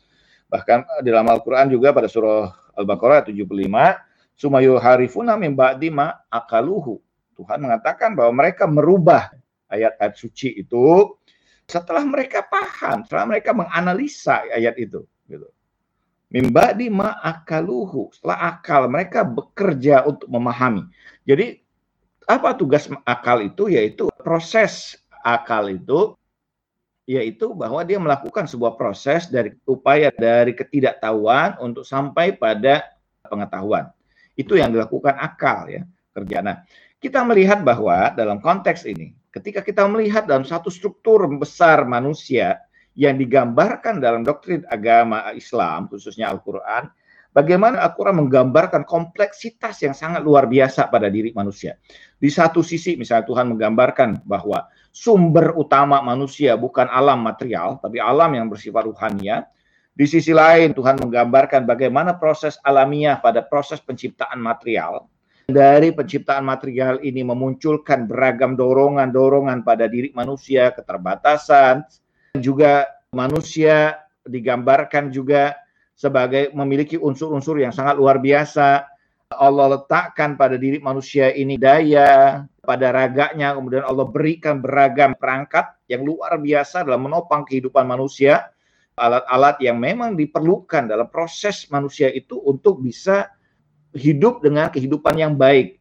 Bahkan 0.47 1.03
di 1.03 1.11
dalam 1.11 1.27
Al-Quran 1.27 1.71
juga 1.71 1.91
pada 1.91 2.07
surah 2.07 2.55
Al-Baqarah 2.75 3.27
75, 3.27 4.06
sumayu 4.37 4.77
harifuna 4.77 5.33
min 5.35 5.57
ba'di 5.57 5.89
ma 5.89 6.13
akaluhu. 6.29 7.01
Tuhan 7.35 7.57
mengatakan 7.61 8.13
bahwa 8.13 8.45
mereka 8.45 8.69
merubah 8.69 9.33
ayat-ayat 9.69 10.13
suci 10.17 10.57
itu 10.57 11.17
setelah 11.67 12.07
mereka 12.07 12.47
paham, 12.47 13.03
setelah 13.03 13.27
mereka 13.27 13.51
menganalisa 13.51 14.47
ayat 14.47 14.79
itu. 14.79 15.03
Gitu. 15.27 15.45
Mimba 16.27 16.75
di 16.75 16.91
ma'akaluhu. 16.91 18.11
Setelah 18.11 18.55
akal, 18.55 18.91
mereka 18.91 19.23
bekerja 19.23 20.03
untuk 20.03 20.27
memahami. 20.27 20.87
Jadi, 21.23 21.59
apa 22.27 22.51
tugas 22.55 22.91
akal 23.07 23.43
itu? 23.43 23.71
Yaitu 23.71 24.11
proses 24.19 24.99
akal 25.23 25.71
itu, 25.71 26.15
yaitu 27.07 27.55
bahwa 27.55 27.79
dia 27.87 27.95
melakukan 27.95 28.43
sebuah 28.43 28.75
proses 28.75 29.31
dari 29.31 29.55
upaya 29.63 30.11
dari 30.11 30.51
ketidaktahuan 30.51 31.55
untuk 31.63 31.87
sampai 31.87 32.35
pada 32.35 32.83
pengetahuan. 33.23 33.87
Itu 34.37 34.55
yang 34.55 34.71
dilakukan 34.71 35.17
akal 35.17 35.67
ya 35.67 35.81
kerja. 36.13 36.45
Nah, 36.45 36.61
kita 37.01 37.25
melihat 37.25 37.65
bahwa 37.65 38.13
dalam 38.13 38.37
konteks 38.37 38.85
ini, 38.85 39.17
ketika 39.33 39.65
kita 39.65 39.83
melihat 39.89 40.29
dalam 40.29 40.45
satu 40.45 40.69
struktur 40.69 41.25
besar 41.35 41.83
manusia, 41.89 42.61
yang 42.97 43.21
digambarkan 43.21 44.01
dalam 44.01 44.25
doktrin 44.25 44.65
agama 44.73 45.29
Islam, 45.37 45.85
khususnya 45.85 46.33
Al-Quran, 46.33 46.89
bagaimana 47.29 47.85
Al-Quran 47.85 48.25
menggambarkan 48.25 48.89
kompleksitas 48.89 49.85
yang 49.85 49.93
sangat 49.93 50.25
luar 50.25 50.49
biasa 50.49 50.89
pada 50.89 51.05
diri 51.05 51.29
manusia. 51.37 51.77
Di 52.17 52.33
satu 52.33 52.65
sisi, 52.65 52.97
misalnya 52.97 53.29
Tuhan 53.29 53.53
menggambarkan 53.53 54.25
bahwa 54.25 54.65
sumber 54.89 55.53
utama 55.53 56.01
manusia 56.01 56.57
bukan 56.57 56.89
alam 56.89 57.21
material, 57.21 57.77
tapi 57.77 58.01
alam 58.01 58.33
yang 58.33 58.49
bersifat 58.49 58.89
ruhania. 58.89 59.45
Di 59.97 60.05
sisi 60.05 60.29
lain, 60.29 60.77
Tuhan 60.77 61.01
menggambarkan 61.01 61.65
bagaimana 61.65 62.21
proses 62.21 62.61
alamiah 62.61 63.17
pada 63.17 63.41
proses 63.41 63.81
penciptaan 63.81 64.37
material. 64.37 65.09
Dari 65.49 65.89
penciptaan 65.89 66.45
material 66.45 67.01
ini 67.01 67.25
memunculkan 67.25 68.05
beragam 68.05 68.53
dorongan-dorongan 68.53 69.65
pada 69.65 69.89
diri 69.89 70.13
manusia, 70.13 70.69
keterbatasan, 70.69 71.81
juga 72.37 72.85
manusia 73.09 74.05
digambarkan 74.21 75.09
juga 75.09 75.57
sebagai 75.97 76.53
memiliki 76.53 77.01
unsur-unsur 77.01 77.57
yang 77.57 77.73
sangat 77.73 77.97
luar 77.97 78.21
biasa. 78.21 78.85
Allah 79.33 79.81
letakkan 79.81 80.37
pada 80.37 80.61
diri 80.61 80.77
manusia 80.77 81.33
ini 81.33 81.57
daya, 81.57 82.45
pada 82.61 82.93
raganya, 82.93 83.57
kemudian 83.57 83.81
Allah 83.81 84.05
berikan 84.05 84.61
beragam 84.61 85.17
perangkat 85.17 85.73
yang 85.89 86.05
luar 86.05 86.37
biasa 86.37 86.85
dalam 86.85 87.09
menopang 87.09 87.49
kehidupan 87.49 87.81
manusia, 87.81 88.53
alat-alat 88.97 89.61
yang 89.61 89.77
memang 89.77 90.17
diperlukan 90.17 90.89
dalam 90.89 91.07
proses 91.07 91.69
manusia 91.69 92.09
itu 92.09 92.41
untuk 92.41 92.81
bisa 92.81 93.29
hidup 93.93 94.41
dengan 94.41 94.73
kehidupan 94.73 95.15
yang 95.15 95.37
baik. 95.37 95.77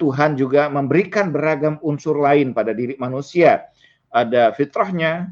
Tuhan 0.00 0.38
juga 0.38 0.72
memberikan 0.72 1.28
beragam 1.28 1.76
unsur 1.84 2.16
lain 2.16 2.56
pada 2.56 2.72
diri 2.72 2.96
manusia. 2.96 3.68
Ada 4.08 4.56
fitrahnya, 4.56 5.28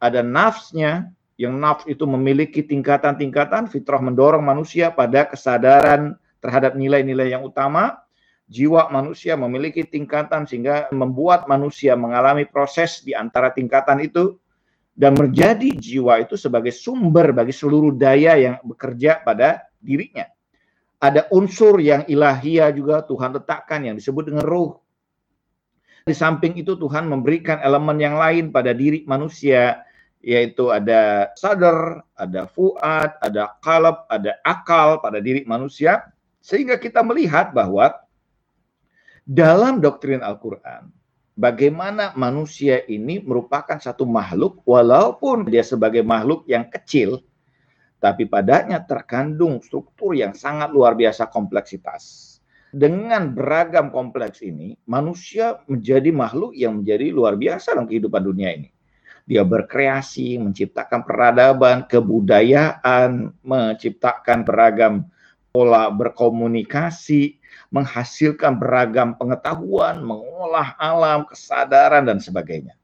ada 0.00 0.24
nafsnya, 0.24 1.12
yang 1.36 1.58
nafs 1.58 1.84
itu 1.90 2.06
memiliki 2.08 2.64
tingkatan-tingkatan, 2.64 3.68
fitrah 3.68 4.00
mendorong 4.00 4.40
manusia 4.40 4.88
pada 4.94 5.28
kesadaran 5.28 6.16
terhadap 6.38 6.78
nilai-nilai 6.78 7.34
yang 7.34 7.42
utama, 7.42 8.02
jiwa 8.50 8.90
manusia 8.90 9.38
memiliki 9.38 9.82
tingkatan 9.86 10.46
sehingga 10.46 10.90
membuat 10.94 11.46
manusia 11.50 11.98
mengalami 11.98 12.46
proses 12.46 13.02
di 13.02 13.14
antara 13.14 13.50
tingkatan 13.50 14.02
itu 14.02 14.38
dan 15.02 15.18
menjadi 15.18 15.74
jiwa 15.74 16.22
itu 16.22 16.38
sebagai 16.38 16.70
sumber 16.70 17.34
bagi 17.34 17.50
seluruh 17.50 17.90
daya 17.90 18.38
yang 18.38 18.56
bekerja 18.62 19.18
pada 19.26 19.66
dirinya. 19.82 20.30
Ada 21.02 21.26
unsur 21.34 21.82
yang 21.82 22.06
ilahiyah 22.06 22.70
juga 22.70 23.02
Tuhan 23.02 23.34
letakkan 23.34 23.82
yang 23.82 23.98
disebut 23.98 24.30
dengan 24.30 24.46
ruh. 24.46 24.78
Di 26.06 26.14
samping 26.14 26.54
itu 26.54 26.78
Tuhan 26.78 27.10
memberikan 27.10 27.58
elemen 27.66 27.98
yang 27.98 28.14
lain 28.14 28.54
pada 28.54 28.70
diri 28.70 29.02
manusia 29.02 29.82
yaitu 30.22 30.70
ada 30.70 31.34
sadar, 31.34 32.06
ada 32.14 32.46
fuad, 32.46 33.10
ada 33.18 33.58
kalab, 33.58 34.06
ada 34.06 34.38
akal 34.46 35.02
pada 35.02 35.18
diri 35.18 35.42
manusia, 35.42 35.98
sehingga 36.38 36.78
kita 36.78 37.02
melihat 37.02 37.50
bahwa 37.50 37.90
dalam 39.26 39.82
doktrin 39.82 40.22
Al-Quran, 40.22 40.94
bagaimana 41.36 42.12
manusia 42.14 42.84
ini 42.88 43.20
merupakan 43.24 43.78
satu 43.80 44.04
makhluk, 44.04 44.60
walaupun 44.68 45.48
dia 45.48 45.64
sebagai 45.64 46.04
makhluk 46.04 46.44
yang 46.48 46.68
kecil, 46.68 47.24
tapi 48.02 48.26
padanya 48.26 48.82
terkandung 48.82 49.62
struktur 49.62 50.12
yang 50.18 50.34
sangat 50.34 50.74
luar 50.74 50.98
biasa 50.98 51.30
kompleksitas. 51.30 52.34
Dengan 52.72 53.36
beragam 53.36 53.92
kompleks 53.92 54.40
ini, 54.40 54.74
manusia 54.88 55.60
menjadi 55.68 56.08
makhluk 56.08 56.56
yang 56.56 56.80
menjadi 56.80 57.12
luar 57.12 57.36
biasa 57.36 57.76
dalam 57.76 57.84
kehidupan 57.84 58.24
dunia 58.24 58.48
ini. 58.56 58.72
Dia 59.28 59.44
berkreasi, 59.46 60.40
menciptakan 60.40 61.04
peradaban, 61.06 61.86
kebudayaan, 61.86 63.30
menciptakan 63.44 64.42
beragam 64.42 65.06
pola 65.52 65.92
berkomunikasi, 65.92 67.38
menghasilkan 67.72 68.60
beragam 68.60 69.16
pengetahuan, 69.16 70.04
mengolah 70.04 70.76
alam, 70.76 71.24
kesadaran, 71.24 72.04
dan 72.04 72.20
sebagainya. 72.20 72.76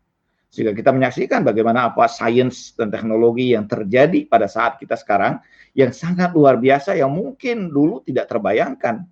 Sehingga 0.49 0.73
kita 0.73 0.97
menyaksikan 0.97 1.45
bagaimana 1.45 1.93
apa 1.93 2.09
sains 2.09 2.73
dan 2.73 2.89
teknologi 2.89 3.53
yang 3.53 3.69
terjadi 3.69 4.25
pada 4.25 4.49
saat 4.49 4.81
kita 4.81 4.97
sekarang 4.97 5.45
yang 5.77 5.93
sangat 5.93 6.33
luar 6.33 6.57
biasa 6.57 6.97
yang 6.97 7.13
mungkin 7.13 7.69
dulu 7.69 8.01
tidak 8.01 8.33
terbayangkan. 8.33 9.05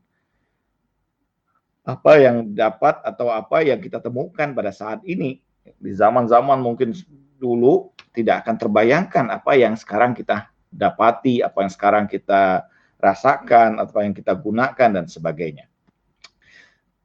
Apa 1.87 2.13
yang 2.19 2.57
dapat 2.57 3.05
atau 3.05 3.29
apa 3.31 3.63
yang 3.63 3.79
kita 3.79 4.01
temukan 4.01 4.57
pada 4.57 4.73
saat 4.73 5.05
ini 5.05 5.39
di 5.77 5.93
zaman-zaman 5.93 6.57
mungkin 6.57 6.97
dulu 7.37 7.93
tidak 8.17 8.49
akan 8.49 8.57
terbayangkan 8.57 9.29
apa 9.29 9.53
yang 9.61 9.77
sekarang 9.77 10.17
kita 10.17 10.49
dapati, 10.73 11.45
apa 11.45 11.69
yang 11.69 11.71
sekarang 11.71 12.05
kita 12.09 12.65
rasakan, 13.07 13.79
apa 13.79 14.03
yang 14.03 14.13
kita 14.13 14.35
gunakan 14.35 14.91
dan 14.91 15.07
sebagainya. 15.07 15.71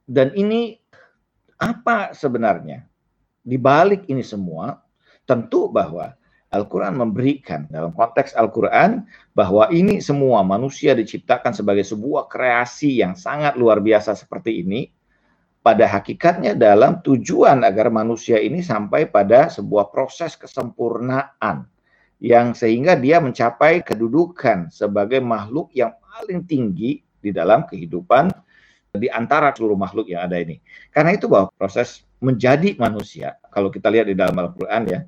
Dan 0.02 0.34
ini 0.34 0.74
apa 1.62 2.10
sebenarnya? 2.10 2.82
Di 3.42 3.58
balik 3.58 4.10
ini 4.10 4.22
semua, 4.22 4.82
tentu 5.26 5.70
bahwa 5.70 6.14
Al-Quran 6.52 7.00
memberikan 7.00 7.64
dalam 7.72 7.96
konteks 7.96 8.36
Al-Quran 8.36 9.08
bahwa 9.32 9.72
ini 9.72 10.04
semua 10.04 10.44
manusia 10.44 10.92
diciptakan 10.92 11.56
sebagai 11.56 11.82
sebuah 11.82 12.28
kreasi 12.28 13.00
yang 13.00 13.16
sangat 13.16 13.56
luar 13.56 13.80
biasa 13.80 14.12
seperti 14.12 14.60
ini. 14.60 14.92
Pada 15.62 15.86
hakikatnya 15.86 16.58
dalam 16.58 17.00
tujuan 17.06 17.62
agar 17.62 17.88
manusia 17.88 18.36
ini 18.36 18.60
sampai 18.60 19.06
pada 19.06 19.46
sebuah 19.46 19.94
proses 19.94 20.34
kesempurnaan 20.34 21.71
yang 22.22 22.54
sehingga 22.54 22.94
dia 22.94 23.18
mencapai 23.18 23.82
kedudukan 23.82 24.70
sebagai 24.70 25.18
makhluk 25.18 25.74
yang 25.74 25.90
paling 26.06 26.46
tinggi 26.46 27.02
di 27.18 27.34
dalam 27.34 27.66
kehidupan 27.66 28.30
di 28.94 29.10
antara 29.10 29.50
seluruh 29.50 29.74
makhluk 29.74 30.06
yang 30.06 30.30
ada 30.30 30.38
ini. 30.38 30.62
Karena 30.94 31.18
itu 31.18 31.26
bahwa 31.26 31.50
proses 31.58 32.06
menjadi 32.22 32.78
manusia, 32.78 33.42
kalau 33.50 33.74
kita 33.74 33.90
lihat 33.90 34.06
di 34.06 34.14
dalam 34.14 34.38
Al-Quran 34.38 34.82
ya, 34.86 35.00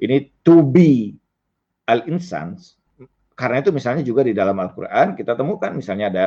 ini 0.00 0.32
to 0.40 0.64
be 0.64 1.12
al-insan, 1.84 2.56
karena 3.36 3.60
itu 3.60 3.68
misalnya 3.68 4.00
juga 4.00 4.24
di 4.24 4.32
dalam 4.32 4.56
Al-Quran 4.56 5.12
kita 5.12 5.36
temukan 5.36 5.76
misalnya 5.76 6.08
ada 6.08 6.24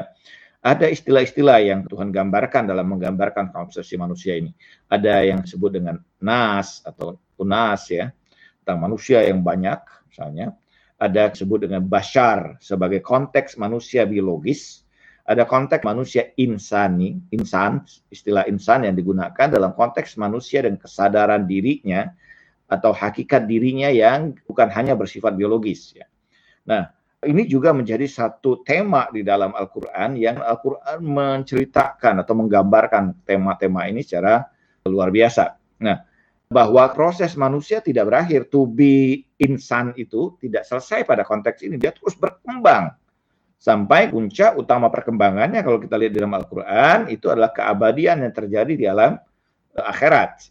ada 0.60 0.86
istilah-istilah 0.92 1.58
yang 1.64 1.80
Tuhan 1.90 2.14
gambarkan 2.14 2.70
dalam 2.70 2.86
menggambarkan 2.92 3.50
konsepsi 3.50 3.96
manusia 3.98 4.38
ini. 4.38 4.54
Ada 4.92 5.26
yang 5.26 5.42
disebut 5.42 5.72
dengan 5.74 5.98
nas 6.22 6.84
atau 6.86 7.18
unas 7.40 7.88
ya, 7.90 8.12
tentang 8.70 8.86
manusia 8.86 9.26
yang 9.26 9.42
banyak 9.42 9.82
misalnya. 10.14 10.54
Ada 11.02 11.34
disebut 11.34 11.66
dengan 11.66 11.82
bashar 11.90 12.62
sebagai 12.62 13.02
konteks 13.02 13.58
manusia 13.58 14.06
biologis 14.06 14.86
ada 15.30 15.46
konteks 15.46 15.86
manusia 15.86 16.34
insani, 16.42 17.22
insan, 17.30 17.86
istilah 18.10 18.50
insan 18.50 18.90
yang 18.90 18.98
digunakan 18.98 19.46
dalam 19.46 19.78
konteks 19.78 20.18
manusia 20.18 20.66
dan 20.66 20.74
kesadaran 20.82 21.46
dirinya 21.46 22.10
atau 22.66 22.90
hakikat 22.90 23.46
dirinya 23.46 23.94
yang 23.94 24.34
bukan 24.50 24.74
hanya 24.74 24.98
bersifat 24.98 25.38
biologis 25.38 25.94
ya. 25.94 26.10
Nah, 26.66 26.90
ini 27.22 27.46
juga 27.46 27.78
menjadi 27.78 28.10
satu 28.10 28.66
tema 28.66 29.06
di 29.14 29.22
dalam 29.22 29.54
Al-Qur'an 29.54 30.18
yang 30.18 30.42
Al-Qur'an 30.42 30.98
menceritakan 30.98 32.26
atau 32.26 32.34
menggambarkan 32.34 33.22
tema-tema 33.22 33.86
ini 33.86 34.02
secara 34.02 34.50
luar 34.90 35.14
biasa. 35.14 35.54
Nah, 35.86 36.09
bahwa 36.50 36.82
proses 36.98 37.38
manusia 37.38 37.78
tidak 37.78 38.10
berakhir 38.10 38.50
to 38.50 38.66
be 38.66 39.22
insan 39.38 39.94
itu 39.94 40.34
tidak 40.42 40.66
selesai 40.66 41.06
pada 41.06 41.22
konteks 41.22 41.62
ini, 41.62 41.78
dia 41.78 41.94
terus 41.94 42.18
berkembang 42.18 42.90
sampai 43.62 44.10
puncak 44.10 44.58
utama 44.58 44.90
perkembangannya 44.90 45.62
kalau 45.62 45.78
kita 45.78 45.94
lihat 46.00 46.18
dalam 46.18 46.34
Al-Quran 46.34 47.14
itu 47.14 47.30
adalah 47.30 47.54
keabadian 47.54 48.26
yang 48.26 48.34
terjadi 48.34 48.74
di 48.74 48.86
alam 48.90 49.22
eh, 49.78 49.86
akhirat. 49.86 50.50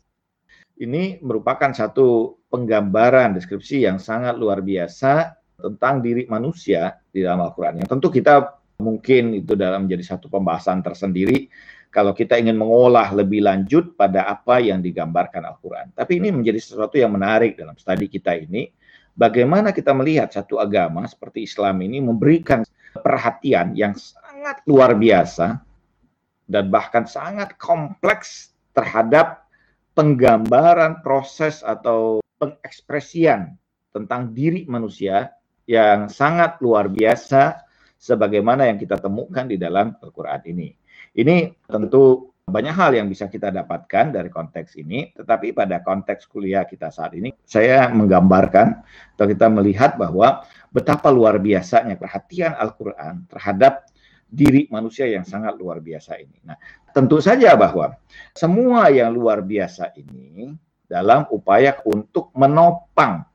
Ini 0.79 1.19
merupakan 1.19 1.75
satu 1.75 2.39
penggambaran 2.47 3.35
deskripsi 3.35 3.83
yang 3.83 3.99
sangat 3.99 4.39
luar 4.39 4.63
biasa 4.63 5.35
tentang 5.59 5.99
diri 5.99 6.31
manusia 6.31 6.95
di 7.11 7.27
dalam 7.27 7.43
Al-Quran. 7.43 7.83
Tentu 7.83 8.15
kita 8.15 8.55
mungkin 8.79 9.43
itu 9.43 9.59
dalam 9.59 9.91
menjadi 9.91 10.15
satu 10.15 10.31
pembahasan 10.31 10.87
tersendiri 10.87 11.51
kalau 11.89 12.13
kita 12.13 12.37
ingin 12.37 12.57
mengolah 12.57 13.11
lebih 13.17 13.41
lanjut 13.41 13.97
pada 13.97 14.29
apa 14.29 14.61
yang 14.61 14.85
digambarkan 14.85 15.41
Al-Quran. 15.45 15.97
Tapi 15.97 16.21
ini 16.21 16.29
menjadi 16.29 16.61
sesuatu 16.61 17.01
yang 17.01 17.17
menarik 17.17 17.57
dalam 17.57 17.75
studi 17.81 18.13
kita 18.13 18.37
ini. 18.37 18.69
Bagaimana 19.19 19.75
kita 19.75 19.91
melihat 19.97 20.31
satu 20.31 20.63
agama 20.63 21.03
seperti 21.09 21.43
Islam 21.43 21.83
ini 21.83 21.99
memberikan 21.99 22.63
perhatian 23.03 23.75
yang 23.75 23.97
sangat 23.99 24.63
luar 24.69 24.95
biasa 24.95 25.59
dan 26.47 26.71
bahkan 26.71 27.03
sangat 27.03 27.59
kompleks 27.59 28.55
terhadap 28.73 29.49
penggambaran 29.99 31.03
proses 31.03 31.67
atau 31.67 32.23
pengekspresian 32.39 33.59
tentang 33.91 34.31
diri 34.31 34.63
manusia 34.71 35.35
yang 35.67 36.07
sangat 36.07 36.63
luar 36.63 36.87
biasa 36.87 37.59
sebagaimana 37.99 38.71
yang 38.71 38.79
kita 38.79 38.97
temukan 39.03 39.51
di 39.51 39.59
dalam 39.59 39.99
Al-Quran 39.99 40.41
ini. 40.47 40.71
Ini 41.15 41.57
tentu 41.69 42.33
banyak 42.49 42.73
hal 42.73 42.97
yang 42.97 43.07
bisa 43.13 43.29
kita 43.29 43.53
dapatkan 43.53 44.17
dari 44.17 44.33
konteks 44.33 44.81
ini, 44.81 45.13
tetapi 45.13 45.53
pada 45.53 45.85
konteks 45.85 46.25
kuliah 46.25 46.65
kita 46.65 46.89
saat 46.89 47.13
ini, 47.13 47.37
saya 47.45 47.93
menggambarkan 47.93 48.81
atau 49.15 49.27
kita 49.29 49.53
melihat 49.53 50.01
bahwa 50.01 50.49
betapa 50.73 51.13
luar 51.13 51.37
biasanya 51.37 52.01
perhatian 52.01 52.57
Al-Quran 52.57 53.29
terhadap 53.29 53.85
diri 54.29 54.69
manusia 54.73 55.09
yang 55.09 55.29
sangat 55.29 55.57
luar 55.61 55.81
biasa 55.85 56.17
ini. 56.21 56.41
Nah, 56.45 56.57
tentu 56.93 57.21
saja 57.21 57.53
bahwa 57.57 57.97
semua 58.33 58.89
yang 58.93 59.13
luar 59.13 59.45
biasa 59.45 59.93
ini 59.97 60.53
dalam 60.89 61.29
upaya 61.33 61.77
untuk 61.85 62.33
menopang 62.33 63.29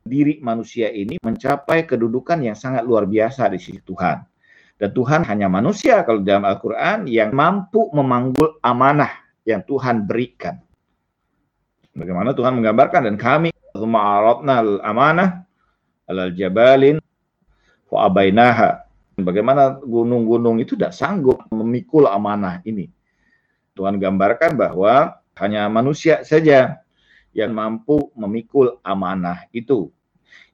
diri 0.00 0.40
manusia 0.40 0.88
ini 0.88 1.20
mencapai 1.20 1.84
kedudukan 1.84 2.40
yang 2.40 2.56
sangat 2.56 2.84
luar 2.88 3.04
biasa 3.04 3.52
di 3.52 3.60
sisi 3.60 3.84
Tuhan. 3.84 4.29
Dan 4.80 4.96
Tuhan 4.96 5.28
hanya 5.28 5.52
manusia 5.52 6.00
kalau 6.08 6.24
dalam 6.24 6.48
Al-Quran 6.48 7.04
yang 7.04 7.36
mampu 7.36 7.92
memanggul 7.92 8.56
amanah 8.64 9.12
yang 9.44 9.60
Tuhan 9.68 10.08
berikan. 10.08 10.56
Bagaimana 11.92 12.32
Tuhan 12.32 12.56
menggambarkan 12.56 13.12
dan 13.12 13.16
kami 13.20 13.52
ma'aratna 13.76 14.80
amanah 14.80 15.44
alal 16.08 16.32
jabalin 16.32 16.96
wa 17.92 18.08
abainaha. 18.08 18.88
Bagaimana 19.20 19.76
gunung-gunung 19.84 20.64
itu 20.64 20.80
tidak 20.80 20.96
sanggup 20.96 21.44
memikul 21.52 22.08
amanah 22.08 22.64
ini. 22.64 22.88
Tuhan 23.76 24.00
gambarkan 24.00 24.56
bahwa 24.56 25.20
hanya 25.36 25.68
manusia 25.68 26.24
saja 26.24 26.80
yang 27.36 27.52
mampu 27.52 28.08
memikul 28.16 28.80
amanah 28.80 29.44
itu. 29.52 29.92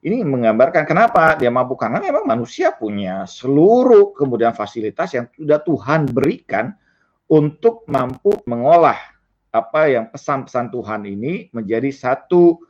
Ini 0.01 0.21
menggambarkan 0.23 0.85
kenapa 0.85 1.33
dia 1.35 1.49
mampu 1.49 1.73
karena 1.73 1.97
memang 1.97 2.23
manusia 2.23 2.73
punya 2.73 3.25
seluruh 3.25 4.13
kemudian 4.13 4.53
fasilitas 4.53 5.13
yang 5.17 5.25
sudah 5.33 5.59
Tuhan 5.61 6.09
berikan 6.13 6.73
untuk 7.27 7.83
mampu 7.89 8.31
mengolah 8.47 8.97
apa 9.51 9.89
yang 9.89 10.05
pesan-pesan 10.13 10.69
Tuhan 10.69 11.01
ini 11.09 11.49
menjadi 11.51 11.89
satu 11.91 12.61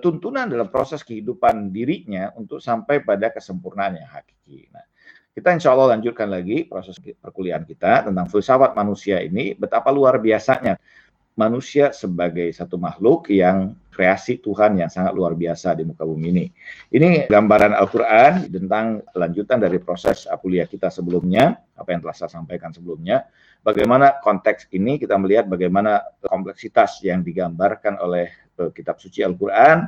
tuntunan 0.00 0.48
dalam 0.48 0.72
proses 0.72 1.04
kehidupan 1.04 1.68
dirinya 1.70 2.32
untuk 2.34 2.58
sampai 2.58 3.04
pada 3.04 3.28
kesempurnaan 3.28 4.00
yang 4.00 4.08
hakiki. 4.08 4.72
Nah, 4.72 4.86
kita 5.36 5.52
insya 5.52 5.76
Allah 5.76 5.94
lanjutkan 5.94 6.26
lagi 6.26 6.64
proses 6.66 6.96
perkuliahan 6.98 7.62
kita 7.68 8.08
tentang 8.08 8.26
filsafat 8.26 8.72
manusia 8.72 9.20
ini 9.20 9.52
betapa 9.54 9.92
luar 9.92 10.18
biasanya 10.18 10.80
manusia 11.38 11.94
sebagai 11.94 12.50
satu 12.50 12.80
makhluk 12.80 13.30
yang 13.30 13.76
kreasi 14.00 14.40
Tuhan 14.40 14.80
yang 14.80 14.88
sangat 14.88 15.12
luar 15.12 15.36
biasa 15.36 15.76
di 15.76 15.84
muka 15.84 16.08
bumi 16.08 16.32
ini. 16.32 16.48
Ini 16.88 17.28
gambaran 17.28 17.76
Al-Quran 17.76 18.48
tentang 18.48 19.04
lanjutan 19.12 19.60
dari 19.60 19.76
proses 19.76 20.24
kuliah 20.40 20.64
kita 20.64 20.88
sebelumnya, 20.88 21.60
apa 21.76 21.92
yang 21.92 22.00
telah 22.00 22.16
saya 22.16 22.32
sampaikan 22.32 22.72
sebelumnya. 22.72 23.28
Bagaimana 23.60 24.24
konteks 24.24 24.72
ini 24.72 24.96
kita 24.96 25.20
melihat 25.20 25.44
bagaimana 25.44 26.00
kompleksitas 26.24 27.04
yang 27.04 27.20
digambarkan 27.20 28.00
oleh 28.00 28.32
uh, 28.56 28.72
kitab 28.72 28.96
suci 28.96 29.20
Al-Quran 29.20 29.84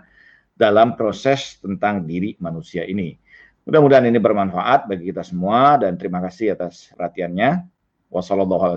dalam 0.53 0.93
proses 0.93 1.57
tentang 1.57 2.05
diri 2.05 2.37
manusia 2.37 2.85
ini. 2.85 3.17
Mudah-mudahan 3.65 4.13
ini 4.13 4.21
bermanfaat 4.21 4.93
bagi 4.93 5.09
kita 5.09 5.25
semua 5.25 5.81
dan 5.81 5.97
terima 5.97 6.21
kasih 6.21 6.53
atas 6.53 6.93
perhatiannya. 6.93 7.65
Wassalamualaikum 8.13 8.77